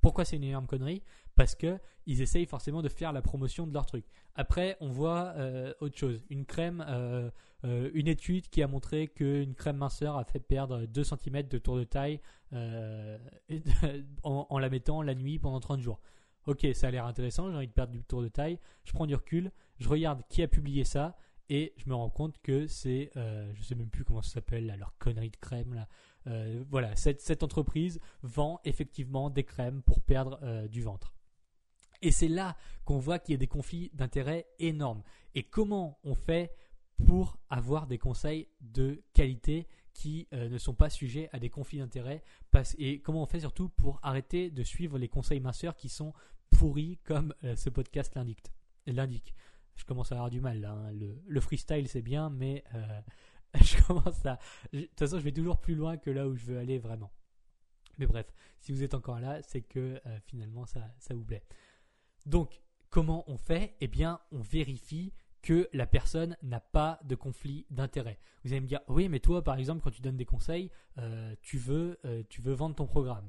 Pourquoi 0.00 0.24
c'est 0.24 0.36
une 0.36 0.44
énorme 0.44 0.66
connerie? 0.66 1.02
Parce 1.34 1.54
que 1.54 1.78
ils 2.06 2.20
essayent 2.20 2.46
forcément 2.46 2.82
de 2.82 2.88
faire 2.88 3.12
la 3.12 3.22
promotion 3.22 3.66
de 3.66 3.72
leur 3.72 3.86
truc. 3.86 4.04
Après, 4.34 4.76
on 4.80 4.88
voit 4.88 5.32
euh, 5.36 5.72
autre 5.80 5.96
chose. 5.96 6.24
Une 6.30 6.44
crème, 6.44 6.84
euh, 6.88 7.30
euh, 7.64 7.90
une 7.94 8.08
étude 8.08 8.48
qui 8.48 8.62
a 8.62 8.66
montré 8.66 9.08
qu'une 9.08 9.54
crème 9.54 9.76
minceur 9.76 10.16
a 10.16 10.24
fait 10.24 10.40
perdre 10.40 10.84
2 10.86 11.04
cm 11.04 11.42
de 11.48 11.58
tour 11.58 11.76
de 11.76 11.84
taille 11.84 12.20
en, 12.52 14.46
en, 14.50 14.58
la 14.58 14.68
mettant 14.68 15.00
la 15.00 15.14
nuit 15.14 15.38
pendant 15.38 15.60
30 15.60 15.80
jours. 15.80 16.00
Ok, 16.46 16.66
ça 16.74 16.88
a 16.88 16.90
l'air 16.90 17.06
intéressant, 17.06 17.48
j'ai 17.50 17.56
envie 17.56 17.68
de 17.68 17.72
perdre 17.72 17.92
du 17.92 18.02
tour 18.02 18.20
de 18.20 18.28
taille. 18.28 18.58
Je 18.84 18.92
prends 18.92 19.06
du 19.06 19.14
recul, 19.14 19.52
je 19.78 19.88
regarde 19.88 20.22
qui 20.28 20.42
a 20.42 20.48
publié 20.48 20.84
ça 20.84 21.16
et 21.54 21.74
je 21.76 21.86
me 21.86 21.94
rends 21.94 22.08
compte 22.08 22.40
que 22.40 22.66
c'est, 22.66 23.10
euh, 23.18 23.52
je 23.54 23.62
sais 23.62 23.74
même 23.74 23.90
plus 23.90 24.04
comment 24.04 24.22
ça 24.22 24.30
s'appelle, 24.30 24.74
leur 24.78 24.96
connerie 24.96 25.28
de 25.28 25.36
crème 25.36 25.74
là. 25.74 25.86
Euh, 26.26 26.64
voilà, 26.70 26.96
cette, 26.96 27.42
entreprise 27.42 28.00
vend 28.22 28.58
effectivement 28.64 29.28
des 29.28 29.44
crèmes 29.44 29.82
pour 29.82 30.00
perdre 30.00 30.38
euh, 30.42 30.66
du 30.66 30.80
ventre. 30.80 31.12
Et 32.00 32.10
c'est 32.10 32.28
là 32.28 32.56
qu'on 32.86 32.98
voit 32.98 33.18
qu'il 33.18 33.34
y 33.34 33.36
a 33.36 33.38
des 33.38 33.48
conflits 33.48 33.90
d'intérêts 33.92 34.46
énormes. 34.60 35.02
Et 35.34 35.42
comment 35.42 35.98
on 36.04 36.14
fait 36.14 36.54
pour 37.04 37.36
avoir 37.50 37.86
des 37.86 37.98
conseils 37.98 38.48
de 38.62 39.02
qualité 39.12 39.68
qui 39.92 40.28
euh, 40.32 40.48
ne 40.48 40.56
sont 40.56 40.74
pas 40.74 40.88
sujets 40.88 41.28
à 41.32 41.38
des 41.38 41.50
conflits 41.50 41.80
d'intérêts? 41.80 42.22
Et 42.78 43.02
comment 43.02 43.24
on 43.24 43.26
fait 43.26 43.40
surtout 43.40 43.68
pour 43.68 44.00
arrêter 44.02 44.50
de 44.50 44.62
suivre 44.62 44.98
les 44.98 45.08
conseils 45.08 45.40
minceurs 45.40 45.76
qui 45.76 45.90
sont 45.90 46.14
pourris 46.48 46.98
comme 47.04 47.34
ce 47.56 47.68
podcast 47.68 48.16
l'indique. 48.86 49.34
Je 49.82 49.86
commence 49.86 50.12
à 50.12 50.14
avoir 50.14 50.30
du 50.30 50.40
mal 50.40 50.60
là. 50.60 50.70
Hein. 50.70 50.92
Le, 51.26 51.40
freestyle 51.40 51.88
c'est 51.88 52.02
bien, 52.02 52.30
mais 52.30 52.62
euh, 52.72 53.00
je 53.60 53.82
commence 53.82 54.24
à. 54.24 54.38
De 54.72 54.82
toute 54.82 54.96
façon, 54.96 55.18
je 55.18 55.24
vais 55.24 55.32
toujours 55.32 55.58
plus 55.60 55.74
loin 55.74 55.96
que 55.96 56.08
là 56.08 56.28
où 56.28 56.36
je 56.36 56.44
veux 56.44 56.58
aller 56.58 56.78
vraiment. 56.78 57.10
Mais 57.98 58.06
bref, 58.06 58.32
si 58.60 58.70
vous 58.70 58.84
êtes 58.84 58.94
encore 58.94 59.18
là, 59.18 59.42
c'est 59.42 59.62
que 59.62 60.00
finalement 60.26 60.66
ça, 60.66 60.94
vous 61.10 61.24
plaît. 61.24 61.42
Donc, 62.26 62.62
comment 62.90 63.24
on 63.26 63.36
fait? 63.36 63.74
Eh 63.80 63.88
bien, 63.88 64.20
on 64.30 64.40
vérifie 64.40 65.12
que 65.42 65.68
la 65.72 65.86
personne 65.86 66.36
n'a 66.44 66.60
pas 66.60 67.00
de 67.02 67.16
conflit 67.16 67.66
d'intérêt. 67.70 68.20
Vous 68.44 68.52
allez 68.52 68.60
me 68.60 68.68
dire, 68.68 68.80
oui, 68.86 69.08
mais 69.08 69.18
toi, 69.18 69.42
par 69.42 69.58
exemple, 69.58 69.82
quand 69.82 69.90
tu 69.90 70.00
donnes 70.00 70.16
des 70.16 70.24
conseils, 70.24 70.70
euh, 70.98 71.34
tu, 71.42 71.58
veux, 71.58 71.98
euh, 72.04 72.22
tu 72.28 72.40
veux 72.40 72.52
vendre 72.52 72.76
ton 72.76 72.86
programme. 72.86 73.28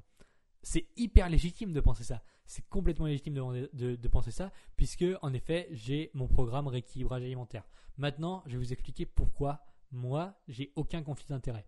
C'est 0.63 0.87
hyper 0.95 1.29
légitime 1.29 1.73
de 1.73 1.81
penser 1.81 2.03
ça. 2.03 2.23
C'est 2.45 2.67
complètement 2.69 3.05
légitime 3.05 3.33
de, 3.33 4.07
penser 4.07 4.31
ça, 4.31 4.51
puisque, 4.75 5.05
en 5.21 5.33
effet, 5.33 5.67
j'ai 5.71 6.09
mon 6.13 6.27
programme 6.27 6.67
rééquilibrage 6.67 7.23
alimentaire. 7.23 7.67
Maintenant, 7.97 8.43
je 8.45 8.53
vais 8.53 8.57
vous 8.57 8.73
expliquer 8.73 9.05
pourquoi 9.05 9.65
moi, 9.91 10.41
j'ai 10.47 10.71
aucun 10.75 11.03
conflit 11.03 11.27
d'intérêt. 11.29 11.65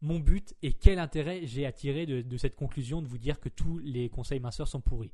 Mon 0.00 0.18
but 0.18 0.54
et 0.62 0.72
quel 0.72 0.98
intérêt 0.98 1.46
j'ai 1.46 1.66
à 1.66 1.72
tirer 1.72 2.06
de 2.06 2.36
cette 2.36 2.56
conclusion 2.56 3.02
de 3.02 3.08
vous 3.08 3.18
dire 3.18 3.40
que 3.40 3.48
tous 3.48 3.78
les 3.78 4.08
conseils 4.08 4.40
minceurs 4.40 4.68
sont 4.68 4.80
pourris. 4.80 5.12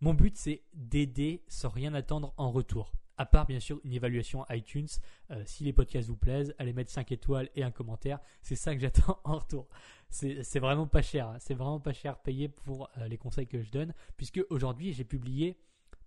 Mon 0.00 0.14
but, 0.14 0.36
c'est 0.36 0.62
d'aider 0.74 1.42
sans 1.48 1.68
rien 1.68 1.92
attendre 1.94 2.32
en 2.36 2.50
retour 2.50 2.92
à 3.18 3.26
part 3.26 3.46
bien 3.46 3.60
sûr 3.60 3.80
une 3.84 3.92
évaluation 3.92 4.46
iTunes. 4.50 4.88
Euh, 5.30 5.42
si 5.44 5.64
les 5.64 5.72
podcasts 5.72 6.08
vous 6.08 6.16
plaisent, 6.16 6.54
allez 6.58 6.72
mettre 6.72 6.90
5 6.90 7.12
étoiles 7.12 7.50
et 7.56 7.64
un 7.64 7.70
commentaire. 7.70 8.20
C'est 8.42 8.54
ça 8.54 8.74
que 8.74 8.80
j'attends 8.80 9.20
en 9.24 9.38
retour. 9.38 9.68
C'est 10.08 10.58
vraiment 10.60 10.86
pas 10.86 11.02
cher. 11.02 11.28
Hein. 11.28 11.36
C'est 11.40 11.54
vraiment 11.54 11.80
pas 11.80 11.92
cher 11.92 12.18
payé 12.18 12.48
pour 12.48 12.88
euh, 12.96 13.08
les 13.08 13.18
conseils 13.18 13.46
que 13.46 13.60
je 13.60 13.70
donne. 13.70 13.92
Puisque 14.16 14.40
aujourd'hui, 14.48 14.92
j'ai 14.92 15.04
publié 15.04 15.58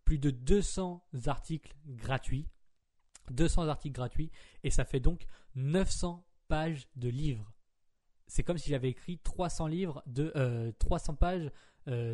plus 0.06 0.18
de 0.18 0.32
200 0.32 1.06
articles 1.28 1.76
gratuits. 1.86 2.48
200 3.30 3.68
articles 3.68 3.96
gratuits. 3.96 4.32
Et 4.64 4.72
ça 4.72 4.86
fait 4.86 5.00
donc 5.00 5.28
900 5.56 6.26
pages 6.48 6.88
de 6.96 7.10
livres. 7.10 7.52
C'est 8.28 8.44
comme 8.44 8.58
si 8.58 8.70
j'avais 8.70 8.90
écrit 8.90 9.20
300 9.20 9.68
livres 9.68 10.02
de 10.08 10.74
300 10.80 11.14
euh, 11.14 11.16
pages 11.18 11.52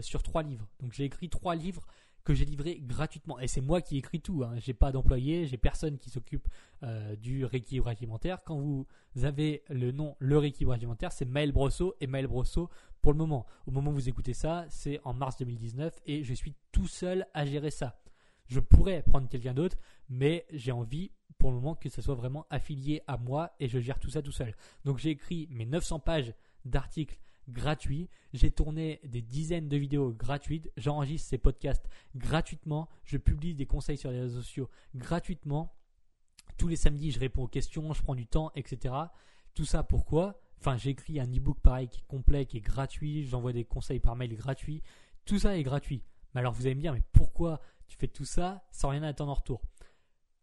sur 0.01 0.23
3 0.23 0.41
livres. 0.41 0.67
Donc 0.79 0.91
j'ai 0.93 1.03
écrit 1.03 1.29
3 1.29 1.55
livres 1.55 1.85
que 2.27 2.33
j'ai 2.33 2.43
livré 2.43 2.77
gratuitement. 2.81 3.39
Et 3.39 3.47
c'est 3.47 3.61
moi 3.61 3.79
qui 3.79 3.95
écris 3.95 4.19
tout. 4.19 4.43
Hein. 4.43 4.55
J'ai 4.57 4.73
pas 4.73 4.91
d'employé, 4.91 5.45
j'ai 5.45 5.55
personne 5.55 5.97
qui 5.97 6.09
s'occupe 6.09 6.45
euh, 6.83 7.15
du 7.15 7.45
rééquilibrage 7.45 7.95
alimentaire. 7.99 8.43
Quand 8.43 8.59
vous 8.59 8.85
avez 9.23 9.63
le 9.69 9.93
nom 9.93 10.17
le 10.19 10.37
rééquilibrage 10.37 10.79
alimentaire, 10.79 11.13
c'est 11.13 11.23
Maël 11.23 11.53
Brosso 11.53 11.95
et 12.01 12.07
Maël 12.07 12.27
Brosso 12.27 12.69
pour 13.01 13.13
le 13.13 13.17
moment. 13.17 13.45
Au 13.65 13.71
moment 13.71 13.91
où 13.91 13.93
vous 13.93 14.09
écoutez 14.09 14.33
ça, 14.33 14.65
c'est 14.67 14.99
en 15.05 15.13
mars 15.13 15.37
2019 15.37 16.01
et 16.05 16.25
je 16.25 16.33
suis 16.33 16.53
tout 16.73 16.87
seul 16.87 17.25
à 17.33 17.45
gérer 17.45 17.71
ça. 17.71 17.97
Je 18.47 18.59
pourrais 18.59 19.03
prendre 19.03 19.29
quelqu'un 19.29 19.53
d'autre, 19.53 19.77
mais 20.09 20.45
j'ai 20.51 20.73
envie 20.73 21.11
pour 21.37 21.51
le 21.51 21.55
moment 21.55 21.75
que 21.75 21.87
ça 21.87 22.01
soit 22.01 22.15
vraiment 22.15 22.45
affilié 22.49 23.03
à 23.07 23.15
moi 23.15 23.51
et 23.61 23.69
je 23.69 23.79
gère 23.79 23.99
tout 23.99 24.09
ça 24.09 24.21
tout 24.21 24.33
seul. 24.33 24.53
Donc 24.83 24.97
j'ai 24.97 25.11
écrit 25.11 25.47
mes 25.49 25.65
900 25.65 25.99
pages 26.01 26.33
d'articles 26.65 27.17
gratuit. 27.49 28.09
J'ai 28.33 28.51
tourné 28.51 28.99
des 29.03 29.21
dizaines 29.21 29.69
de 29.69 29.77
vidéos 29.77 30.11
gratuites. 30.11 30.71
J'enregistre 30.77 31.29
ces 31.29 31.37
podcasts 31.37 31.87
gratuitement. 32.15 32.89
Je 33.03 33.17
publie 33.17 33.55
des 33.55 33.65
conseils 33.65 33.97
sur 33.97 34.11
les 34.11 34.21
réseaux 34.21 34.41
sociaux 34.41 34.69
gratuitement. 34.95 35.73
Tous 36.57 36.67
les 36.67 36.75
samedis, 36.75 37.11
je 37.11 37.19
réponds 37.19 37.43
aux 37.43 37.47
questions, 37.47 37.93
je 37.93 38.01
prends 38.01 38.15
du 38.15 38.27
temps, 38.27 38.51
etc. 38.55 38.93
Tout 39.53 39.65
ça 39.65 39.83
pourquoi? 39.83 40.39
Enfin, 40.59 40.75
j'écris 40.77 41.19
un 41.19 41.27
e-book 41.27 41.59
pareil 41.61 41.87
qui 41.87 41.99
est 41.99 42.07
complet, 42.07 42.45
qui 42.45 42.57
est 42.57 42.61
gratuit. 42.61 43.25
J'envoie 43.25 43.53
des 43.53 43.63
conseils 43.63 43.99
par 43.99 44.15
mail 44.15 44.35
gratuits. 44.35 44.81
Tout 45.25 45.39
ça 45.39 45.57
est 45.57 45.63
gratuit. 45.63 46.03
Mais 46.33 46.39
alors 46.39 46.53
vous 46.53 46.65
allez 46.65 46.75
me 46.75 46.81
dire, 46.81 46.93
mais 46.93 47.03
pourquoi 47.13 47.61
tu 47.87 47.97
fais 47.97 48.07
tout 48.07 48.25
ça 48.25 48.65
sans 48.71 48.89
rien 48.89 49.03
attendre 49.03 49.31
en 49.31 49.35
retour? 49.35 49.61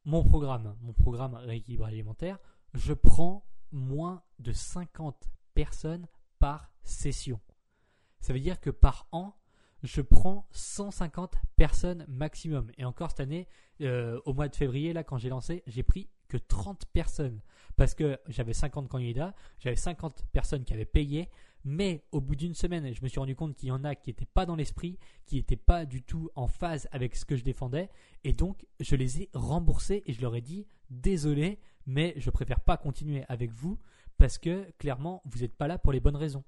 Mon 0.04 0.22
programme, 0.22 0.76
mon 0.82 0.92
programme 0.92 1.34
rééquilibrage 1.34 1.92
alimentaire, 1.92 2.38
je 2.74 2.92
prends 2.92 3.46
moins 3.72 4.22
de 4.38 4.52
50 4.52 5.30
personnes 5.54 6.06
par 6.44 6.70
session. 6.82 7.40
Ça 8.20 8.34
veut 8.34 8.38
dire 8.38 8.60
que 8.60 8.68
par 8.68 9.08
an, 9.12 9.34
je 9.82 10.02
prends 10.02 10.46
150 10.50 11.36
personnes 11.56 12.04
maximum. 12.06 12.70
Et 12.76 12.84
encore 12.84 13.12
cette 13.12 13.20
année, 13.20 13.48
euh, 13.80 14.20
au 14.26 14.34
mois 14.34 14.50
de 14.50 14.54
février, 14.54 14.92
là, 14.92 15.04
quand 15.04 15.16
j'ai 15.16 15.30
lancé, 15.30 15.62
j'ai 15.66 15.82
pris 15.82 16.10
que 16.28 16.36
30 16.36 16.84
personnes. 16.92 17.40
Parce 17.76 17.94
que 17.94 18.18
j'avais 18.28 18.52
50 18.52 18.90
candidats, 18.90 19.34
j'avais 19.58 19.74
50 19.74 20.26
personnes 20.34 20.64
qui 20.64 20.74
avaient 20.74 20.84
payé, 20.84 21.30
mais 21.64 22.04
au 22.12 22.20
bout 22.20 22.36
d'une 22.36 22.54
semaine, 22.54 22.92
je 22.92 23.02
me 23.02 23.08
suis 23.08 23.20
rendu 23.20 23.34
compte 23.34 23.56
qu'il 23.56 23.70
y 23.70 23.72
en 23.72 23.82
a 23.82 23.94
qui 23.94 24.10
n'étaient 24.10 24.26
pas 24.26 24.44
dans 24.44 24.54
l'esprit, 24.54 24.98
qui 25.24 25.36
n'étaient 25.36 25.56
pas 25.56 25.86
du 25.86 26.02
tout 26.02 26.28
en 26.34 26.46
phase 26.46 26.88
avec 26.92 27.16
ce 27.16 27.24
que 27.24 27.36
je 27.36 27.42
défendais, 27.42 27.88
et 28.22 28.34
donc 28.34 28.66
je 28.80 28.96
les 28.96 29.22
ai 29.22 29.30
remboursés 29.32 30.02
et 30.04 30.12
je 30.12 30.20
leur 30.20 30.36
ai 30.36 30.42
dit 30.42 30.66
désolé, 30.90 31.58
mais 31.86 32.12
je 32.18 32.28
préfère 32.28 32.60
pas 32.60 32.76
continuer 32.76 33.24
avec 33.30 33.50
vous 33.50 33.78
parce 34.18 34.38
que 34.38 34.70
clairement, 34.78 35.22
vous 35.24 35.40
n'êtes 35.40 35.56
pas 35.56 35.68
là 35.68 35.78
pour 35.78 35.92
les 35.92 36.00
bonnes 36.00 36.16
raisons. 36.16 36.44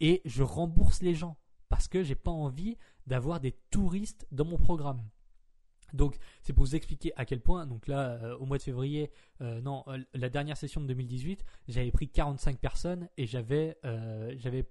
Et 0.00 0.22
je 0.24 0.42
rembourse 0.42 1.02
les 1.02 1.14
gens 1.14 1.36
parce 1.68 1.88
que 1.88 2.02
j'ai 2.02 2.14
pas 2.14 2.30
envie 2.30 2.76
d'avoir 3.06 3.40
des 3.40 3.52
touristes 3.70 4.26
dans 4.30 4.44
mon 4.44 4.58
programme. 4.58 5.02
Donc 5.94 6.18
c'est 6.42 6.52
pour 6.52 6.64
vous 6.64 6.76
expliquer 6.76 7.12
à 7.16 7.24
quel 7.24 7.40
point, 7.40 7.66
donc 7.66 7.86
là 7.86 8.10
euh, 8.22 8.36
au 8.36 8.44
mois 8.44 8.58
de 8.58 8.62
février, 8.62 9.10
euh, 9.40 9.60
non, 9.62 9.84
euh, 9.88 9.98
la 10.12 10.28
dernière 10.28 10.56
session 10.56 10.80
de 10.80 10.86
2018, 10.86 11.44
j'avais 11.66 11.90
pris 11.90 12.08
45 12.08 12.58
personnes 12.58 13.08
et 13.16 13.26
j'avais 13.26 13.76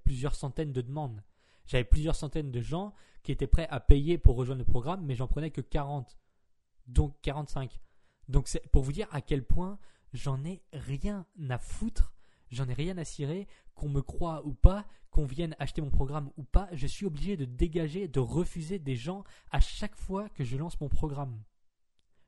plusieurs 0.04 0.36
centaines 0.36 0.74
de 0.74 0.82
demandes. 0.82 1.24
J'avais 1.66 1.84
plusieurs 1.84 2.16
centaines 2.16 2.52
de 2.52 2.62
gens 2.62 2.94
qui 3.24 3.32
étaient 3.32 3.48
prêts 3.48 3.68
à 3.70 3.80
payer 3.80 4.18
pour 4.18 4.38
rejoindre 4.38 4.60
le 4.60 4.66
programme, 4.66 5.04
mais 5.06 5.16
j'en 5.16 5.28
prenais 5.28 5.52
que 5.52 5.62
40. 5.62 6.18
Donc 6.86 7.16
45. 7.24 7.82
Donc 8.30 8.48
c'est 8.48 8.66
pour 8.72 8.84
vous 8.84 8.94
dire 8.94 9.08
à 9.12 9.22
quel 9.22 9.44
point 9.44 9.80
j'en 10.14 10.44
ai 10.46 10.62
rien 10.72 11.26
à 11.50 11.58
foutre 11.58 12.14
j'en 12.52 12.68
ai 12.68 12.74
rien 12.74 12.98
à 12.98 13.06
cirer, 13.06 13.48
qu'on 13.76 13.90
me 13.90 14.02
croit 14.02 14.46
ou 14.46 14.54
pas, 14.54 14.86
qu'on 15.12 15.26
vienne 15.26 15.56
acheter 15.60 15.82
mon 15.82 15.90
programme 15.90 16.32
ou 16.38 16.44
pas, 16.44 16.70
je 16.74 16.88
suis 16.88 17.06
obligé 17.06 17.38
de 17.38 17.46
dégager, 17.46 18.08
de 18.08 18.20
refuser 18.20 18.80
des 18.80 18.96
gens 18.96 19.24
à 19.52 19.60
chaque 19.60 19.96
fois 19.96 20.30
que 20.30 20.44
je 20.44 20.58
lance 20.58 20.80
mon 20.80 20.90
programme. 20.90 21.42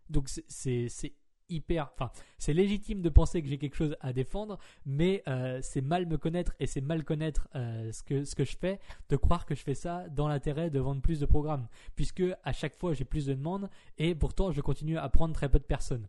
Donc 0.10 0.30
c'est 0.30 1.14
hyper, 1.50 1.92
enfin 1.94 2.12
c'est 2.38 2.54
légitime 2.54 3.02
de 3.02 3.10
penser 3.10 3.42
que 3.42 3.48
j'ai 3.48 3.58
quelque 3.58 3.76
chose 3.76 3.96
à 4.02 4.14
défendre, 4.14 4.60
mais 4.86 5.24
euh, 5.28 5.60
c'est 5.62 5.82
mal 5.82 6.06
me 6.06 6.18
connaître 6.18 6.54
et 6.60 6.68
c'est 6.68 6.82
mal 6.82 7.04
connaître 7.04 7.48
euh, 7.56 7.92
ce 7.92 8.04
que 8.04 8.24
ce 8.24 8.36
que 8.36 8.46
je 8.46 8.56
fais 8.58 8.80
de 9.10 9.16
croire 9.16 9.46
que 9.46 9.56
je 9.56 9.62
fais 9.62 9.76
ça 9.76 10.08
dans 10.10 10.28
l'intérêt 10.28 10.70
de 10.70 10.80
vendre 10.80 11.02
plus 11.02 11.20
de 11.20 11.26
programmes, 11.26 11.68
puisque 11.96 12.24
à 12.44 12.54
chaque 12.54 12.76
fois 12.76 12.94
j'ai 12.94 13.06
plus 13.06 13.26
de 13.26 13.34
demandes 13.34 13.70
et 13.98 14.16
pourtant 14.16 14.52
je 14.52 14.62
continue 14.62 14.98
à 14.98 15.10
prendre 15.10 15.34
très 15.34 15.50
peu 15.50 15.60
de 15.60 15.64
personnes. 15.64 16.08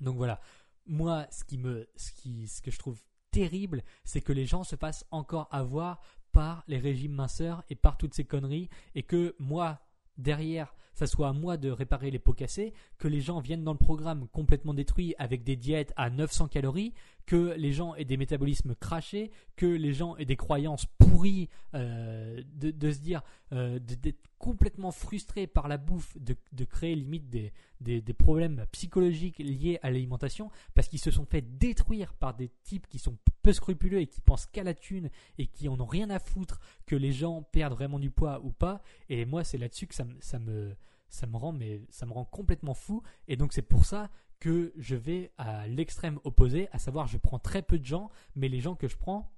Donc 0.00 0.16
voilà, 0.16 0.40
moi 0.86 1.26
ce 1.30 1.44
qui 1.44 1.58
me, 1.58 1.88
ce 1.96 2.12
qui, 2.12 2.48
ce 2.48 2.60
que 2.60 2.70
je 2.70 2.78
trouve 2.78 3.00
terrible, 3.32 3.82
c'est 4.04 4.20
que 4.20 4.32
les 4.32 4.46
gens 4.46 4.62
se 4.62 4.76
fassent 4.76 5.06
encore 5.10 5.48
avoir 5.50 6.00
par 6.30 6.62
les 6.68 6.78
régimes 6.78 7.12
minceurs 7.12 7.64
et 7.68 7.74
par 7.74 7.96
toutes 7.96 8.14
ces 8.14 8.24
conneries, 8.24 8.68
et 8.94 9.02
que 9.02 9.34
moi, 9.38 9.80
derrière, 10.16 10.74
ça 10.94 11.06
soit 11.06 11.28
à 11.28 11.32
moi 11.32 11.56
de 11.56 11.70
réparer 11.70 12.10
les 12.10 12.18
pots 12.18 12.32
cassés, 12.32 12.74
que 12.98 13.08
les 13.08 13.20
gens 13.20 13.40
viennent 13.40 13.64
dans 13.64 13.72
le 13.72 13.78
programme 13.78 14.28
complètement 14.28 14.74
détruits 14.74 15.14
avec 15.18 15.42
des 15.42 15.56
diètes 15.56 15.92
à 15.96 16.10
900 16.10 16.48
calories, 16.48 16.94
que 17.26 17.54
les 17.56 17.72
gens 17.72 17.94
aient 17.94 18.04
des 18.04 18.16
métabolismes 18.16 18.74
crachés, 18.74 19.30
que 19.56 19.66
les 19.66 19.92
gens 19.92 20.16
aient 20.16 20.24
des 20.24 20.36
croyances 20.36 20.86
pourries, 20.98 21.48
euh, 21.74 22.42
de, 22.54 22.90
se 22.90 22.98
dire, 22.98 23.22
euh, 23.52 23.78
d'être 23.78 24.28
complètement 24.38 24.90
frustrés 24.90 25.46
par 25.46 25.68
la 25.68 25.76
bouffe, 25.76 26.16
de, 26.18 26.64
créer 26.64 26.94
limite 26.94 27.28
des, 27.30 27.52
des, 27.80 28.12
problèmes 28.12 28.66
psychologiques 28.72 29.38
liés 29.38 29.78
à 29.82 29.90
l'alimentation, 29.90 30.50
parce 30.74 30.88
qu'ils 30.88 30.98
se 30.98 31.10
sont 31.10 31.26
fait 31.26 31.42
détruire 31.58 32.14
par 32.14 32.34
des 32.34 32.50
types 32.64 32.88
qui 32.88 32.98
sont 32.98 33.16
peu 33.42 33.52
scrupuleux 33.52 34.00
et 34.00 34.06
qui 34.06 34.20
pensent 34.20 34.46
qu'à 34.46 34.64
la 34.64 34.74
thune 34.74 35.10
et 35.38 35.46
qui 35.46 35.68
en 35.68 35.78
ont 35.80 35.86
rien 35.86 36.10
à 36.10 36.18
foutre 36.18 36.60
que 36.86 36.96
les 36.96 37.12
gens 37.12 37.42
perdent 37.42 37.74
vraiment 37.74 37.98
du 37.98 38.10
poids 38.10 38.40
ou 38.44 38.50
pas. 38.50 38.82
Et 39.08 39.24
moi, 39.24 39.44
c'est 39.44 39.58
là-dessus 39.58 39.86
que 39.86 39.94
ça, 39.94 40.04
ça 40.20 40.38
me 40.38 40.74
ça 41.08 41.26
me 41.26 41.36
rend 41.36 41.52
mais 41.52 41.82
ça 41.90 42.06
me 42.06 42.12
rend 42.12 42.24
complètement 42.24 42.72
fou 42.72 43.02
et 43.28 43.36
donc 43.36 43.52
c'est 43.52 43.60
pour 43.60 43.84
ça 43.84 44.10
que 44.42 44.72
je 44.76 44.96
vais 44.96 45.30
à 45.38 45.68
l'extrême 45.68 46.18
opposé, 46.24 46.68
à 46.72 46.80
savoir 46.80 47.06
je 47.06 47.16
prends 47.16 47.38
très 47.38 47.62
peu 47.62 47.78
de 47.78 47.84
gens, 47.84 48.10
mais 48.34 48.48
les 48.48 48.58
gens 48.58 48.74
que 48.74 48.88
je 48.88 48.96
prends, 48.96 49.30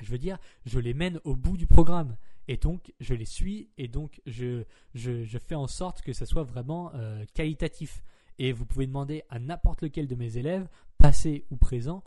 je 0.00 0.10
veux 0.10 0.16
dire, 0.16 0.38
je 0.64 0.78
les 0.78 0.94
mène 0.94 1.20
au 1.24 1.36
bout 1.36 1.58
du 1.58 1.66
programme. 1.66 2.16
Et 2.48 2.56
donc, 2.56 2.94
je 2.98 3.12
les 3.12 3.26
suis 3.26 3.68
et 3.76 3.88
donc, 3.88 4.22
je, 4.24 4.64
fais 4.94 5.54
en 5.54 5.66
sorte 5.66 6.00
que 6.00 6.14
ça 6.14 6.24
soit 6.24 6.44
vraiment 6.44 6.90
euh, 6.94 7.26
qualitatif. 7.34 8.02
Et 8.38 8.52
vous 8.52 8.64
pouvez 8.64 8.86
demander 8.86 9.22
à 9.28 9.38
n'importe 9.38 9.82
lequel 9.82 10.08
de 10.08 10.14
mes 10.14 10.38
élèves, 10.38 10.66
passé 10.96 11.44
ou 11.50 11.56
présent, 11.56 12.02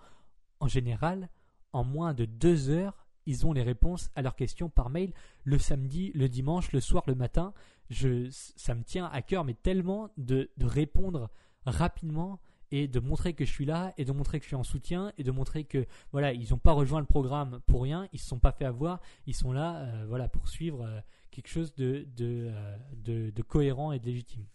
en 0.60 0.68
général, 0.68 1.30
en 1.74 1.84
moins 1.84 2.16
de 2.16 2.26
deux 2.26 2.72
heures, 2.72 3.06
ils 3.28 3.46
ont 3.46 3.54
les 3.54 3.62
réponses 3.62 4.10
à 4.16 4.24
leurs 4.24 4.36
questions 4.36 4.68
par 4.68 4.90
mail 4.90 5.14
le 5.44 5.60
samedi, 5.60 6.12
le 6.16 6.28
dimanche, 6.28 6.72
le 6.72 6.80
soir, 6.80 7.04
le 7.06 7.14
matin. 7.14 7.54
ça 7.92 8.74
me 8.74 8.84
tient 8.84 9.06
à 9.06 9.22
cœur, 9.22 9.44
mais 9.44 9.54
tellement 9.54 10.10
de 10.18 10.50
répondre 10.60 11.30
rapidement 11.66 12.40
et 12.72 12.88
de 12.88 13.00
montrer 13.00 13.34
que 13.34 13.46
je 13.46 13.52
suis 13.52 13.66
là 13.66 13.94
et 13.98 14.06
de 14.06 14.12
montrer 14.12 14.40
que 14.40 14.44
je 14.44 14.50
suis 14.50 14.56
en 14.56 14.64
soutien 14.64 15.14
et 15.18 15.24
de 15.24 15.32
montrer 15.32 15.64
que 15.64 15.86
voilà 16.12 16.34
ils 16.34 16.50
n'ont 16.52 16.58
pas 16.58 16.72
rejoint 16.72 17.00
le 17.00 17.06
programme 17.06 17.62
pour 17.68 17.84
rien 17.84 18.08
ils 18.12 18.20
se 18.20 18.28
sont 18.28 18.40
pas 18.40 18.52
fait 18.52 18.66
avoir 18.66 19.02
ils 19.28 19.36
sont 19.36 19.52
là 19.52 19.78
euh, 19.78 20.06
voilà 20.08 20.28
pour 20.28 20.48
suivre 20.48 20.84
euh, 20.84 21.00
quelque 21.32 21.48
chose 21.48 21.76
de 21.76 22.08
euh, 22.22 22.78
de 22.96 23.30
de 23.30 23.42
cohérent 23.42 23.92
et 23.92 24.00
de 24.00 24.06
légitime. 24.06 24.46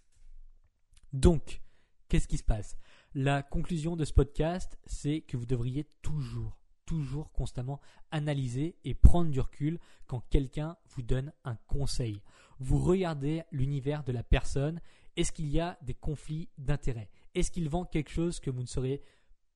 Donc 1.12 1.60
qu'est-ce 2.08 2.28
qui 2.28 2.36
se 2.36 2.44
passe? 2.44 2.76
La 3.14 3.42
conclusion 3.42 3.96
de 3.96 4.04
ce 4.04 4.12
podcast 4.12 4.78
c'est 4.86 5.20
que 5.22 5.36
vous 5.36 5.46
devriez 5.46 5.86
toujours 6.02 6.56
toujours 6.86 7.30
constamment 7.30 7.80
analyser 8.10 8.76
et 8.82 8.94
prendre 8.94 9.30
du 9.30 9.38
recul 9.38 9.78
quand 10.08 10.24
quelqu'un 10.28 10.76
vous 10.88 11.02
donne 11.02 11.32
un 11.44 11.54
conseil. 11.68 12.20
Vous 12.58 12.78
regardez 12.78 13.44
l'univers 13.52 14.02
de 14.02 14.10
la 14.10 14.24
personne 14.24 14.80
est-ce 15.16 15.32
qu'il 15.32 15.48
y 15.48 15.60
a 15.60 15.78
des 15.82 15.94
conflits 15.94 16.48
d'intérêts? 16.58 17.10
Est-ce 17.34 17.50
qu'il 17.50 17.68
vend 17.68 17.84
quelque 17.84 18.10
chose 18.10 18.40
que 18.40 18.50
vous 18.50 18.62
ne 18.62 18.66
serez 18.66 19.02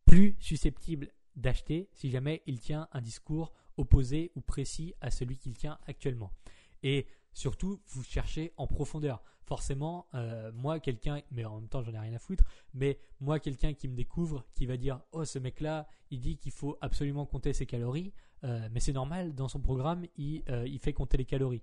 plus 0.05 0.37
susceptible 0.39 1.11
d'acheter 1.37 1.89
si 1.93 2.11
jamais 2.11 2.43
il 2.47 2.61
tient 2.61 2.89
un 2.93 3.01
discours 3.01 3.53
opposé 3.77 4.31
ou 4.37 4.41
précis 4.41 4.95
à 5.01 5.11
celui 5.11 5.39
qu'il 5.39 5.55
tient 5.55 5.79
actuellement? 5.87 6.33
Et 6.83 7.07
surtout, 7.33 7.81
vous 7.89 8.05
cherchez 8.05 8.53
en 8.57 8.67
profondeur. 8.67 9.23
Forcément, 9.45 10.07
euh, 10.15 10.53
moi, 10.53 10.81
quelqu'un, 10.81 11.21
mais 11.31 11.45
en 11.45 11.61
même 11.61 11.69
temps, 11.69 11.83
j'en 11.83 11.93
ai 11.93 11.99
rien 11.99 12.15
à 12.15 12.19
foutre, 12.19 12.45
mais 12.73 12.99
moi, 13.21 13.39
quelqu'un 13.41 13.75
qui 13.75 13.89
me 13.89 13.95
découvre, 13.95 14.47
qui 14.55 14.65
va 14.65 14.79
dire 14.79 15.01
Oh, 15.13 15.25
ce 15.25 15.39
mec-là, 15.39 15.87
il 16.11 16.21
dit 16.21 16.39
qu'il 16.39 16.53
faut 16.53 16.79
absolument 16.81 17.27
compter 17.27 17.53
ses 17.53 17.67
calories, 17.67 18.13
euh, 18.45 18.69
mais 18.73 18.81
c'est 18.81 18.93
normal, 18.93 19.35
dans 19.35 19.49
son 19.49 19.61
programme, 19.61 20.07
il, 20.17 20.43
euh, 20.49 20.67
il 20.67 20.79
fait 20.79 20.95
compter 20.95 21.19
les 21.19 21.27
calories. 21.27 21.63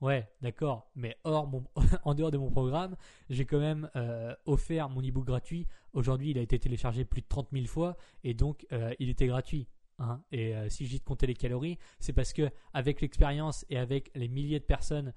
Ouais, 0.00 0.28
d'accord. 0.42 0.90
Mais 0.94 1.16
hors 1.24 1.46
mon, 1.48 1.64
en 2.04 2.14
dehors 2.14 2.30
de 2.30 2.38
mon 2.38 2.50
programme, 2.50 2.96
j'ai 3.30 3.44
quand 3.44 3.58
même 3.58 3.90
euh, 3.96 4.34
offert 4.46 4.88
mon 4.88 5.02
e-book 5.02 5.26
gratuit. 5.26 5.66
Aujourd'hui, 5.92 6.30
il 6.30 6.38
a 6.38 6.42
été 6.42 6.58
téléchargé 6.58 7.04
plus 7.04 7.22
de 7.22 7.26
30 7.28 7.48
000 7.52 7.66
fois 7.66 7.96
et 8.22 8.34
donc 8.34 8.66
euh, 8.72 8.94
il 9.00 9.08
était 9.08 9.26
gratuit. 9.26 9.66
Hein. 9.98 10.22
Et 10.30 10.54
euh, 10.54 10.68
si 10.68 10.86
dis 10.86 11.00
de 11.00 11.04
compter 11.04 11.26
les 11.26 11.34
calories, 11.34 11.78
c'est 11.98 12.12
parce 12.12 12.32
que 12.32 12.48
avec 12.72 13.00
l'expérience 13.00 13.66
et 13.70 13.76
avec 13.76 14.12
les 14.14 14.28
milliers 14.28 14.60
de 14.60 14.64
personnes 14.64 15.12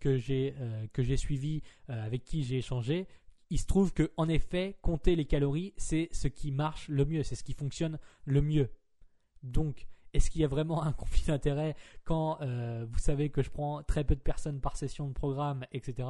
que 0.00 0.16
j'ai 0.16 0.54
que 0.92 1.02
j'ai 1.02 1.16
suivies, 1.16 1.62
avec 1.88 2.24
qui 2.24 2.42
j'ai 2.42 2.58
échangé, 2.58 3.06
il 3.50 3.58
se 3.58 3.66
trouve 3.66 3.92
que 3.92 4.10
en 4.16 4.28
effet, 4.28 4.78
compter 4.80 5.16
les 5.16 5.26
calories, 5.26 5.74
c'est 5.76 6.08
ce 6.12 6.28
qui 6.28 6.50
marche 6.50 6.88
le 6.88 7.04
mieux, 7.04 7.22
c'est 7.22 7.34
ce 7.34 7.44
qui 7.44 7.52
fonctionne 7.52 7.98
le 8.24 8.40
mieux. 8.40 8.70
Donc, 9.42 9.86
est-ce 10.16 10.30
qu'il 10.30 10.40
y 10.40 10.44
a 10.44 10.48
vraiment 10.48 10.82
un 10.82 10.92
conflit 10.94 11.24
d'intérêt 11.26 11.76
quand 12.04 12.38
euh, 12.40 12.86
vous 12.90 12.98
savez 12.98 13.30
que 13.30 13.42
je 13.42 13.50
prends 13.50 13.82
très 13.82 14.02
peu 14.02 14.14
de 14.14 14.20
personnes 14.20 14.60
par 14.60 14.76
session 14.76 15.08
de 15.08 15.12
programme, 15.12 15.66
etc. 15.72 16.08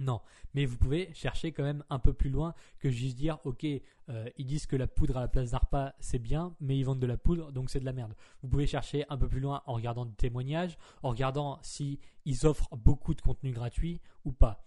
Non, 0.00 0.20
mais 0.54 0.64
vous 0.66 0.76
pouvez 0.76 1.14
chercher 1.14 1.52
quand 1.52 1.62
même 1.62 1.84
un 1.88 2.00
peu 2.00 2.12
plus 2.12 2.28
loin 2.28 2.54
que 2.80 2.90
juste 2.90 3.16
dire, 3.16 3.38
ok, 3.44 3.64
euh, 4.08 4.28
ils 4.36 4.44
disent 4.44 4.66
que 4.66 4.74
la 4.74 4.88
poudre 4.88 5.16
à 5.16 5.20
la 5.20 5.28
place 5.28 5.52
d'ARPA 5.52 5.94
c'est 6.00 6.18
bien, 6.18 6.56
mais 6.58 6.76
ils 6.76 6.82
vendent 6.82 6.98
de 6.98 7.06
la 7.06 7.16
poudre, 7.16 7.52
donc 7.52 7.70
c'est 7.70 7.78
de 7.78 7.84
la 7.84 7.92
merde. 7.92 8.12
Vous 8.42 8.48
pouvez 8.48 8.66
chercher 8.66 9.04
un 9.08 9.16
peu 9.16 9.28
plus 9.28 9.38
loin 9.38 9.62
en 9.66 9.74
regardant 9.74 10.04
des 10.04 10.16
témoignages, 10.16 10.76
en 11.04 11.10
regardant 11.10 11.60
si 11.62 12.00
ils 12.24 12.44
offrent 12.44 12.74
beaucoup 12.74 13.14
de 13.14 13.20
contenu 13.20 13.52
gratuit 13.52 14.00
ou 14.24 14.32
pas. 14.32 14.64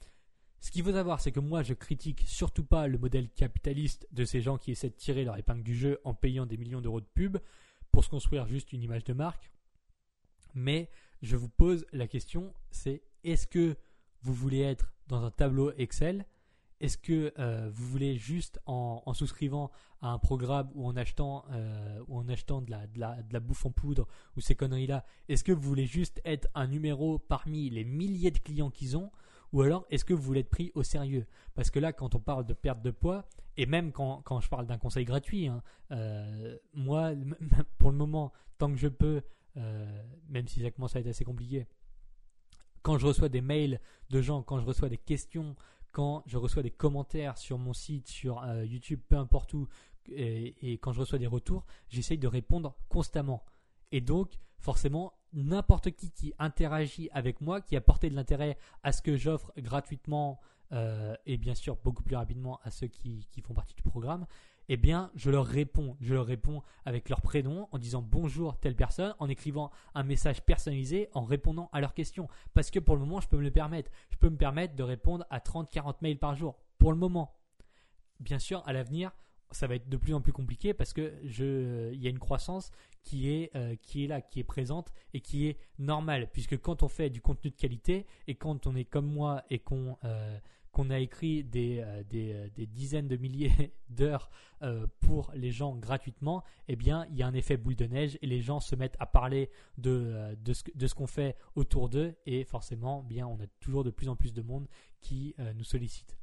Ce 0.61 0.71
qu'il 0.71 0.83
faut 0.83 0.93
savoir, 0.93 1.19
c'est 1.19 1.33
que 1.33 1.39
moi, 1.41 1.61
je 1.61 1.73
critique 1.73 2.23
surtout 2.25 2.63
pas 2.63 2.87
le 2.87 2.97
modèle 2.97 3.29
capitaliste 3.29 4.07
de 4.11 4.25
ces 4.25 4.41
gens 4.41 4.57
qui 4.57 4.71
essaient 4.71 4.89
de 4.89 4.95
tirer 4.95 5.23
leur 5.23 5.37
épingle 5.37 5.61
du 5.61 5.75
jeu 5.75 5.99
en 6.03 6.13
payant 6.13 6.45
des 6.45 6.57
millions 6.57 6.81
d'euros 6.81 7.01
de 7.01 7.05
pub 7.05 7.37
se 8.03 8.09
construire 8.09 8.47
juste 8.47 8.73
une 8.73 8.83
image 8.83 9.03
de 9.03 9.13
marque. 9.13 9.51
Mais 10.53 10.89
je 11.21 11.35
vous 11.35 11.49
pose 11.49 11.85
la 11.91 12.07
question, 12.07 12.53
c'est 12.71 13.03
est-ce 13.23 13.47
que 13.47 13.75
vous 14.21 14.33
voulez 14.33 14.61
être 14.61 14.93
dans 15.07 15.23
un 15.23 15.31
tableau 15.31 15.71
Excel? 15.77 16.25
Est-ce 16.79 16.97
que 16.97 17.33
euh, 17.39 17.69
vous 17.71 17.87
voulez 17.87 18.17
juste 18.17 18.59
en, 18.67 19.01
souscrivant 19.13 19.71
à 20.01 20.09
un 20.09 20.19
programme 20.19 20.69
ou 20.75 20.85
en 20.85 20.95
achetant, 20.95 21.45
euh, 21.51 21.99
ou 22.07 22.17
en 22.17 22.27
achetant 22.29 22.61
de, 22.61 22.69
la, 22.69 22.85
de, 22.85 22.99
la, 22.99 23.21
de 23.23 23.33
la 23.33 23.39
bouffe 23.39 23.65
en 23.65 23.71
poudre 23.71 24.07
ou 24.35 24.41
ces 24.41 24.55
conneries-là, 24.55 25.03
est-ce 25.27 25.43
que 25.43 25.51
vous 25.51 25.61
voulez 25.61 25.87
juste 25.87 26.21
être 26.23 26.47
un 26.53 26.67
numéro 26.67 27.17
parmi 27.17 27.71
les 27.71 27.83
milliers 27.83 28.29
de 28.29 28.37
clients 28.37 28.69
qu'ils 28.69 28.95
ont 28.95 29.11
ou 29.53 29.61
alors 29.61 29.85
est-ce 29.89 30.05
que 30.05 30.13
vous 30.13 30.21
voulez 30.21 30.41
être 30.41 30.49
pris 30.49 30.71
au 30.75 30.83
sérieux? 30.83 31.25
Parce 31.55 31.71
que 31.71 31.79
là, 31.79 31.93
quand 31.93 32.15
on 32.15 32.19
parle 32.19 32.45
de 32.45 32.53
perte 32.53 32.81
de 32.81 32.91
poids, 32.91 33.27
et 33.55 33.65
même 33.65 33.91
quand, 33.91 34.21
quand 34.23 34.39
je 34.39 34.49
parle 34.49 34.67
d'un 34.67 34.77
conseil 34.77 35.05
gratuit, 35.05 35.47
hein, 35.47 35.63
euh, 35.91 36.57
moi, 36.73 37.13
pour 37.79 37.91
le 37.91 37.97
moment, 37.97 38.31
tant 38.57 38.71
que 38.71 38.77
je 38.77 38.87
peux, 38.87 39.21
euh, 39.57 40.03
même 40.29 40.47
si 40.47 40.61
ça 40.61 40.71
commence 40.71 40.95
à 40.95 40.99
être 40.99 41.07
assez 41.07 41.25
compliqué, 41.25 41.67
quand 42.83 42.97
je 42.97 43.07
reçois 43.07 43.29
des 43.29 43.41
mails 43.41 43.81
de 44.09 44.21
gens, 44.21 44.43
quand 44.43 44.59
je 44.59 44.65
reçois 44.65 44.89
des 44.89 44.97
questions, 44.97 45.55
quand 45.91 46.23
je 46.27 46.37
reçois 46.37 46.63
des 46.63 46.71
commentaires 46.71 47.37
sur 47.37 47.57
mon 47.57 47.73
site, 47.73 48.07
sur 48.07 48.43
euh, 48.43 48.65
YouTube, 48.65 49.01
peu 49.09 49.17
importe 49.17 49.53
où, 49.53 49.67
et, 50.09 50.73
et 50.73 50.77
quand 50.77 50.93
je 50.93 50.99
reçois 50.99 51.19
des 51.19 51.27
retours, 51.27 51.65
j'essaye 51.89 52.17
de 52.17 52.27
répondre 52.27 52.77
constamment. 52.87 53.43
Et 53.91 54.01
donc, 54.01 54.37
forcément, 54.59 55.13
n'importe 55.37 55.91
qui 55.91 56.11
qui 56.11 56.33
interagit 56.39 57.09
avec 57.13 57.41
moi, 57.41 57.61
qui 57.61 57.77
a 57.77 57.79
de 57.79 58.15
l'intérêt 58.15 58.57
à 58.83 58.91
ce 58.91 59.01
que 59.01 59.15
j'offre 59.15 59.53
gratuitement 59.57 60.39
euh, 60.73 61.15
et 61.25 61.37
bien 61.37 61.55
sûr 61.55 61.77
beaucoup 61.77 62.03
plus 62.03 62.15
rapidement 62.15 62.59
à 62.63 62.71
ceux 62.71 62.87
qui, 62.87 63.25
font 63.41 63.53
partie 63.53 63.73
du 63.75 63.83
programme, 63.83 64.25
eh 64.67 64.75
bien, 64.75 65.11
je 65.15 65.29
leur 65.31 65.45
réponds. 65.45 65.95
Je 66.01 66.13
leur 66.13 66.25
réponds 66.25 66.61
avec 66.85 67.07
leur 67.07 67.21
prénom, 67.21 67.69
en 67.71 67.77
disant 67.77 68.01
bonjour 68.01 68.59
telle 68.59 68.75
personne, 68.75 69.15
en 69.19 69.29
écrivant 69.29 69.71
un 69.95 70.03
message 70.03 70.41
personnalisé, 70.41 71.07
en 71.13 71.23
répondant 71.23 71.69
à 71.71 71.79
leurs 71.79 71.93
questions. 71.93 72.27
Parce 72.53 72.69
que 72.69 72.79
pour 72.79 72.95
le 72.95 73.01
moment, 73.01 73.21
je 73.21 73.29
peux 73.29 73.37
me 73.37 73.43
le 73.43 73.51
permettre. 73.51 73.89
Je 74.09 74.17
peux 74.17 74.29
me 74.29 74.35
permettre 74.35 74.75
de 74.75 74.83
répondre 74.83 75.25
à 75.29 75.39
30-40 75.39 75.95
mails 76.01 76.19
par 76.19 76.35
jour. 76.35 76.57
Pour 76.79 76.91
le 76.91 76.97
moment. 76.97 77.33
Bien 78.19 78.39
sûr, 78.39 78.61
à 78.65 78.73
l'avenir, 78.73 79.11
ça 79.51 79.67
va 79.67 79.75
être 79.75 79.89
de 79.89 79.97
plus 79.97 80.13
en 80.13 80.21
plus 80.21 80.33
compliqué 80.33 80.73
parce 80.73 80.93
que 80.93 81.13
je, 81.23 81.91
il 81.93 82.01
y 82.01 82.07
a 82.07 82.09
une 82.09 82.19
croissance 82.19 82.71
qui 83.03 83.29
est, 83.29 83.55
euh, 83.55 83.75
qui 83.81 84.03
est 84.03 84.07
là, 84.07 84.21
qui 84.21 84.39
est 84.39 84.43
présente 84.43 84.91
et 85.13 85.21
qui 85.21 85.47
est 85.47 85.57
normale. 85.79 86.29
Puisque 86.31 86.57
quand 86.57 86.83
on 86.83 86.87
fait 86.87 87.09
du 87.09 87.21
contenu 87.21 87.51
de 87.51 87.55
qualité 87.55 88.05
et 88.27 88.35
quand 88.35 88.67
on 88.67 88.75
est 88.75 88.85
comme 88.85 89.07
moi 89.07 89.43
et 89.49 89.59
qu'on 89.59 89.97
euh, 90.03 90.37
a 90.89 90.99
écrit 90.99 91.43
des, 91.43 91.79
euh, 91.79 92.03
des, 92.03 92.49
des, 92.55 92.67
dizaines 92.67 93.07
de 93.07 93.15
milliers 93.17 93.73
d'heures 93.89 94.29
pour 94.99 95.31
les 95.35 95.51
gens 95.51 95.75
gratuitement, 95.75 96.43
eh 96.67 96.75
bien, 96.75 97.05
il 97.09 97.17
y 97.17 97.23
a 97.23 97.27
un 97.27 97.33
effet 97.33 97.57
boule 97.57 97.75
de 97.75 97.85
neige 97.85 98.17
et 98.21 98.27
les 98.27 98.41
gens 98.41 98.59
se 98.59 98.75
mettent 98.75 98.97
à 98.99 99.05
parler 99.05 99.49
de, 99.77 100.35
de 100.43 100.53
ce, 100.53 100.63
de 100.73 100.87
ce 100.87 100.95
qu'on 100.95 101.07
fait 101.07 101.35
autour 101.55 101.89
d'eux 101.89 102.15
et 102.25 102.43
forcément, 102.43 103.03
bien, 103.03 103.27
on 103.27 103.39
a 103.39 103.47
toujours 103.59 103.83
de 103.83 103.91
plus 103.91 104.09
en 104.09 104.15
plus 104.15 104.33
de 104.33 104.41
monde 104.41 104.67
qui 104.99 105.35
nous 105.55 105.63
sollicite. 105.63 106.17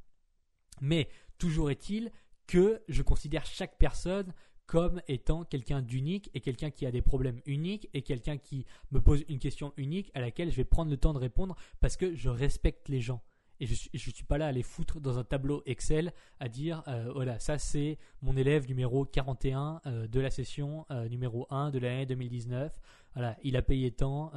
Mais 0.81 1.07
toujours 1.37 1.71
est-il 1.71 2.11
que 2.47 2.81
je 2.87 3.01
considère 3.01 3.45
chaque 3.45 3.77
personne 3.77 4.33
comme 4.65 5.01
étant 5.07 5.43
quelqu'un 5.43 5.81
d'unique 5.81 6.29
et 6.33 6.41
quelqu'un 6.41 6.71
qui 6.71 6.85
a 6.85 6.91
des 6.91 7.01
problèmes 7.01 7.39
uniques 7.45 7.89
et 7.93 8.01
quelqu'un 8.01 8.37
qui 8.37 8.65
me 8.91 8.99
pose 8.99 9.23
une 9.29 9.39
question 9.39 9.73
unique 9.77 10.11
à 10.15 10.21
laquelle 10.21 10.51
je 10.51 10.55
vais 10.55 10.63
prendre 10.63 10.89
le 10.89 10.97
temps 10.97 11.13
de 11.13 11.19
répondre 11.19 11.55
parce 11.79 11.97
que 11.97 12.15
je 12.15 12.29
respecte 12.29 12.89
les 12.89 13.01
gens. 13.01 13.21
Et 13.61 13.67
je 13.67 13.89
ne 13.93 13.99
suis, 13.99 14.25
pas 14.25 14.37
là 14.37 14.47
à 14.47 14.51
les 14.51 14.63
foutre 14.63 14.99
dans 14.99 15.17
un 15.17 15.23
tableau 15.23 15.63
Excel 15.65 16.11
à 16.41 16.49
dire 16.49 16.83
euh, 16.89 17.09
voilà, 17.13 17.39
ça 17.39 17.57
c'est 17.57 17.97
mon 18.21 18.35
élève 18.35 18.67
numéro 18.67 19.05
41 19.05 19.81
euh, 19.85 20.07
de 20.07 20.19
la 20.19 20.29
session 20.29 20.85
euh, 20.91 21.07
numéro 21.07 21.47
1 21.49 21.71
de 21.71 21.79
l'année 21.79 22.05
2019. 22.05 22.77
Voilà, 23.13 23.37
il 23.43 23.55
a 23.55 23.61
payé 23.61 23.91
tant 23.91 24.33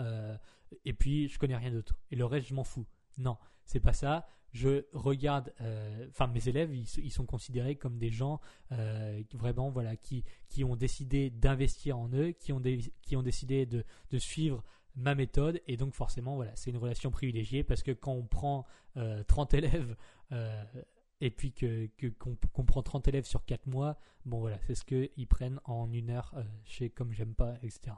et 0.84 0.92
puis 0.92 1.28
je 1.28 1.38
connais 1.38 1.56
rien 1.56 1.72
d'autre. 1.72 1.98
Et 2.12 2.16
le 2.16 2.24
reste, 2.26 2.46
je 2.46 2.54
m'en 2.54 2.62
fous. 2.62 2.86
Non, 3.16 3.38
c'est 3.64 3.80
pas 3.80 3.92
ça 3.92 4.28
je 4.52 4.86
regarde, 4.92 5.52
euh, 5.60 6.06
enfin 6.08 6.26
mes 6.26 6.48
élèves, 6.48 6.74
ils, 6.74 7.10
sont 7.10 7.26
considérés 7.26 7.76
comme 7.76 7.98
des 7.98 8.10
gens 8.10 8.40
euh, 8.72 9.22
vraiment 9.34 9.70
voilà 9.70 9.96
qui, 9.96 10.24
qui 10.48 10.64
ont 10.64 10.76
décidé 10.76 11.30
d'investir 11.30 11.98
en 11.98 12.08
eux, 12.12 12.32
qui 12.32 12.52
ont, 12.52 12.62
qui 13.02 13.16
ont 13.16 13.22
décidé 13.22 13.66
de, 13.66 13.84
de, 14.10 14.18
suivre 14.18 14.64
ma 14.96 15.14
méthode 15.14 15.60
et 15.66 15.76
donc 15.76 15.94
forcément 15.94 16.34
voilà 16.34 16.56
c'est 16.56 16.70
une 16.70 16.76
relation 16.76 17.10
privilégiée 17.10 17.62
parce 17.62 17.82
que 17.82 17.92
quand 17.92 18.12
on 18.12 18.24
prend 18.24 18.66
30 19.28 19.54
euh, 19.54 19.58
élèves 19.58 19.96
et 21.20 21.30
puis 21.30 21.52
que 21.52 21.88
qu'on 22.18 22.64
prend 22.64 22.82
30 22.82 23.06
élèves 23.08 23.26
sur 23.26 23.44
4 23.44 23.66
mois, 23.66 23.98
bon 24.24 24.40
voilà 24.40 24.58
c'est 24.66 24.74
ce 24.74 24.84
qu'ils 24.84 25.28
prennent 25.28 25.60
en 25.64 25.92
une 25.92 26.10
heure 26.10 26.34
chez 26.64 26.90
comme 26.90 27.12
j'aime 27.12 27.34
pas 27.34 27.54
etc. 27.62 27.92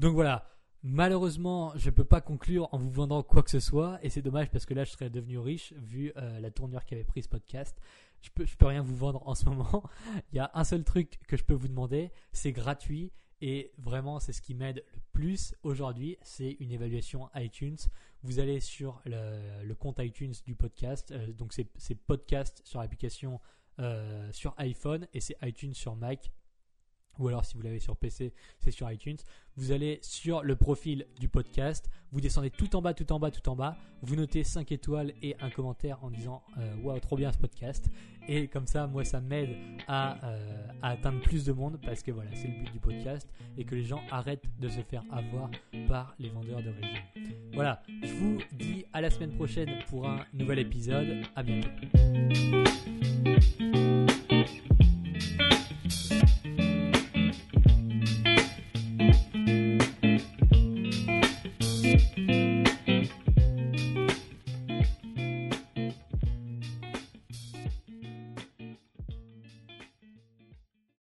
Donc 0.00 0.14
voilà, 0.14 0.48
Malheureusement, 0.82 1.72
je 1.76 1.90
ne 1.90 1.94
peux 1.94 2.04
pas 2.04 2.20
conclure 2.20 2.68
en 2.72 2.78
vous 2.78 2.90
vendant 2.90 3.22
quoi 3.22 3.42
que 3.42 3.50
ce 3.50 3.60
soit, 3.60 3.98
et 4.02 4.08
c'est 4.08 4.22
dommage 4.22 4.50
parce 4.50 4.64
que 4.64 4.72
là, 4.72 4.84
je 4.84 4.90
serais 4.90 5.10
devenu 5.10 5.38
riche 5.38 5.74
vu 5.74 6.12
euh, 6.16 6.40
la 6.40 6.50
tournure 6.50 6.84
qu'avait 6.86 7.04
pris 7.04 7.22
ce 7.22 7.28
podcast. 7.28 7.76
Je 8.22 8.30
peux, 8.30 8.46
peux 8.58 8.66
rien 8.66 8.82
vous 8.82 8.96
vendre 8.96 9.26
en 9.28 9.34
ce 9.34 9.44
moment. 9.50 9.84
Il 10.32 10.36
y 10.36 10.40
a 10.40 10.50
un 10.54 10.64
seul 10.64 10.84
truc 10.84 11.18
que 11.28 11.36
je 11.36 11.44
peux 11.44 11.54
vous 11.54 11.68
demander, 11.68 12.10
c'est 12.32 12.52
gratuit, 12.52 13.12
et 13.42 13.72
vraiment, 13.78 14.20
c'est 14.20 14.32
ce 14.32 14.42
qui 14.42 14.54
m'aide 14.54 14.84
le 14.94 15.00
plus 15.12 15.54
aujourd'hui, 15.62 16.16
c'est 16.22 16.56
une 16.60 16.72
évaluation 16.72 17.28
iTunes. 17.34 17.78
Vous 18.22 18.38
allez 18.38 18.60
sur 18.60 19.02
le, 19.04 19.74
compte 19.74 19.98
iTunes 19.98 20.34
du 20.46 20.54
podcast, 20.54 21.10
euh, 21.10 21.32
donc 21.32 21.52
c'est 21.52 21.94
podcast 21.94 22.62
sur 22.64 22.80
l'application 22.80 23.40
euh, 23.80 24.30
sur 24.32 24.54
iPhone 24.58 25.06
et 25.14 25.20
c'est 25.20 25.36
iTunes 25.42 25.72
sur 25.72 25.96
Mac 25.96 26.30
ou 27.20 27.28
alors 27.28 27.44
si 27.44 27.54
vous 27.56 27.62
l'avez 27.62 27.78
sur 27.78 27.96
PC, 27.96 28.32
c'est 28.58 28.70
sur 28.70 28.90
iTunes. 28.90 29.18
Vous 29.56 29.72
allez 29.72 29.98
sur 30.02 30.42
le 30.42 30.56
profil 30.56 31.06
du 31.20 31.28
podcast, 31.28 31.90
vous 32.12 32.20
descendez 32.20 32.50
tout 32.50 32.74
en 32.74 32.82
bas, 32.82 32.94
tout 32.94 33.12
en 33.12 33.20
bas, 33.20 33.30
tout 33.30 33.46
en 33.48 33.54
bas, 33.54 33.76
vous 34.02 34.16
notez 34.16 34.42
5 34.42 34.72
étoiles 34.72 35.12
et 35.22 35.36
un 35.40 35.50
commentaire 35.50 36.02
en 36.02 36.10
disant 36.10 36.42
euh, 36.58 36.74
Waouh, 36.82 36.98
trop 37.00 37.16
bien 37.16 37.30
ce 37.30 37.38
podcast. 37.38 37.90
Et 38.26 38.48
comme 38.48 38.66
ça, 38.66 38.86
moi, 38.86 39.04
ça 39.04 39.20
m'aide 39.20 39.56
à, 39.88 40.24
euh, 40.24 40.66
à 40.82 40.90
atteindre 40.90 41.20
plus 41.20 41.44
de 41.44 41.52
monde 41.52 41.78
parce 41.84 42.02
que 42.02 42.10
voilà, 42.10 42.30
c'est 42.34 42.48
le 42.48 42.54
but 42.54 42.72
du 42.72 42.78
podcast 42.80 43.28
et 43.58 43.64
que 43.64 43.74
les 43.74 43.84
gens 43.84 44.00
arrêtent 44.10 44.44
de 44.58 44.68
se 44.68 44.80
faire 44.80 45.02
avoir 45.10 45.50
par 45.88 46.14
les 46.18 46.28
vendeurs 46.30 46.62
de 46.62 46.70
région. 46.70 47.02
Voilà, 47.52 47.82
je 48.02 48.12
vous 48.14 48.38
dis 48.52 48.84
à 48.92 49.00
la 49.00 49.10
semaine 49.10 49.32
prochaine 49.32 49.70
pour 49.88 50.08
un 50.08 50.24
nouvel 50.32 50.60
épisode. 50.60 51.22
À 51.34 51.42
bientôt. 51.42 51.68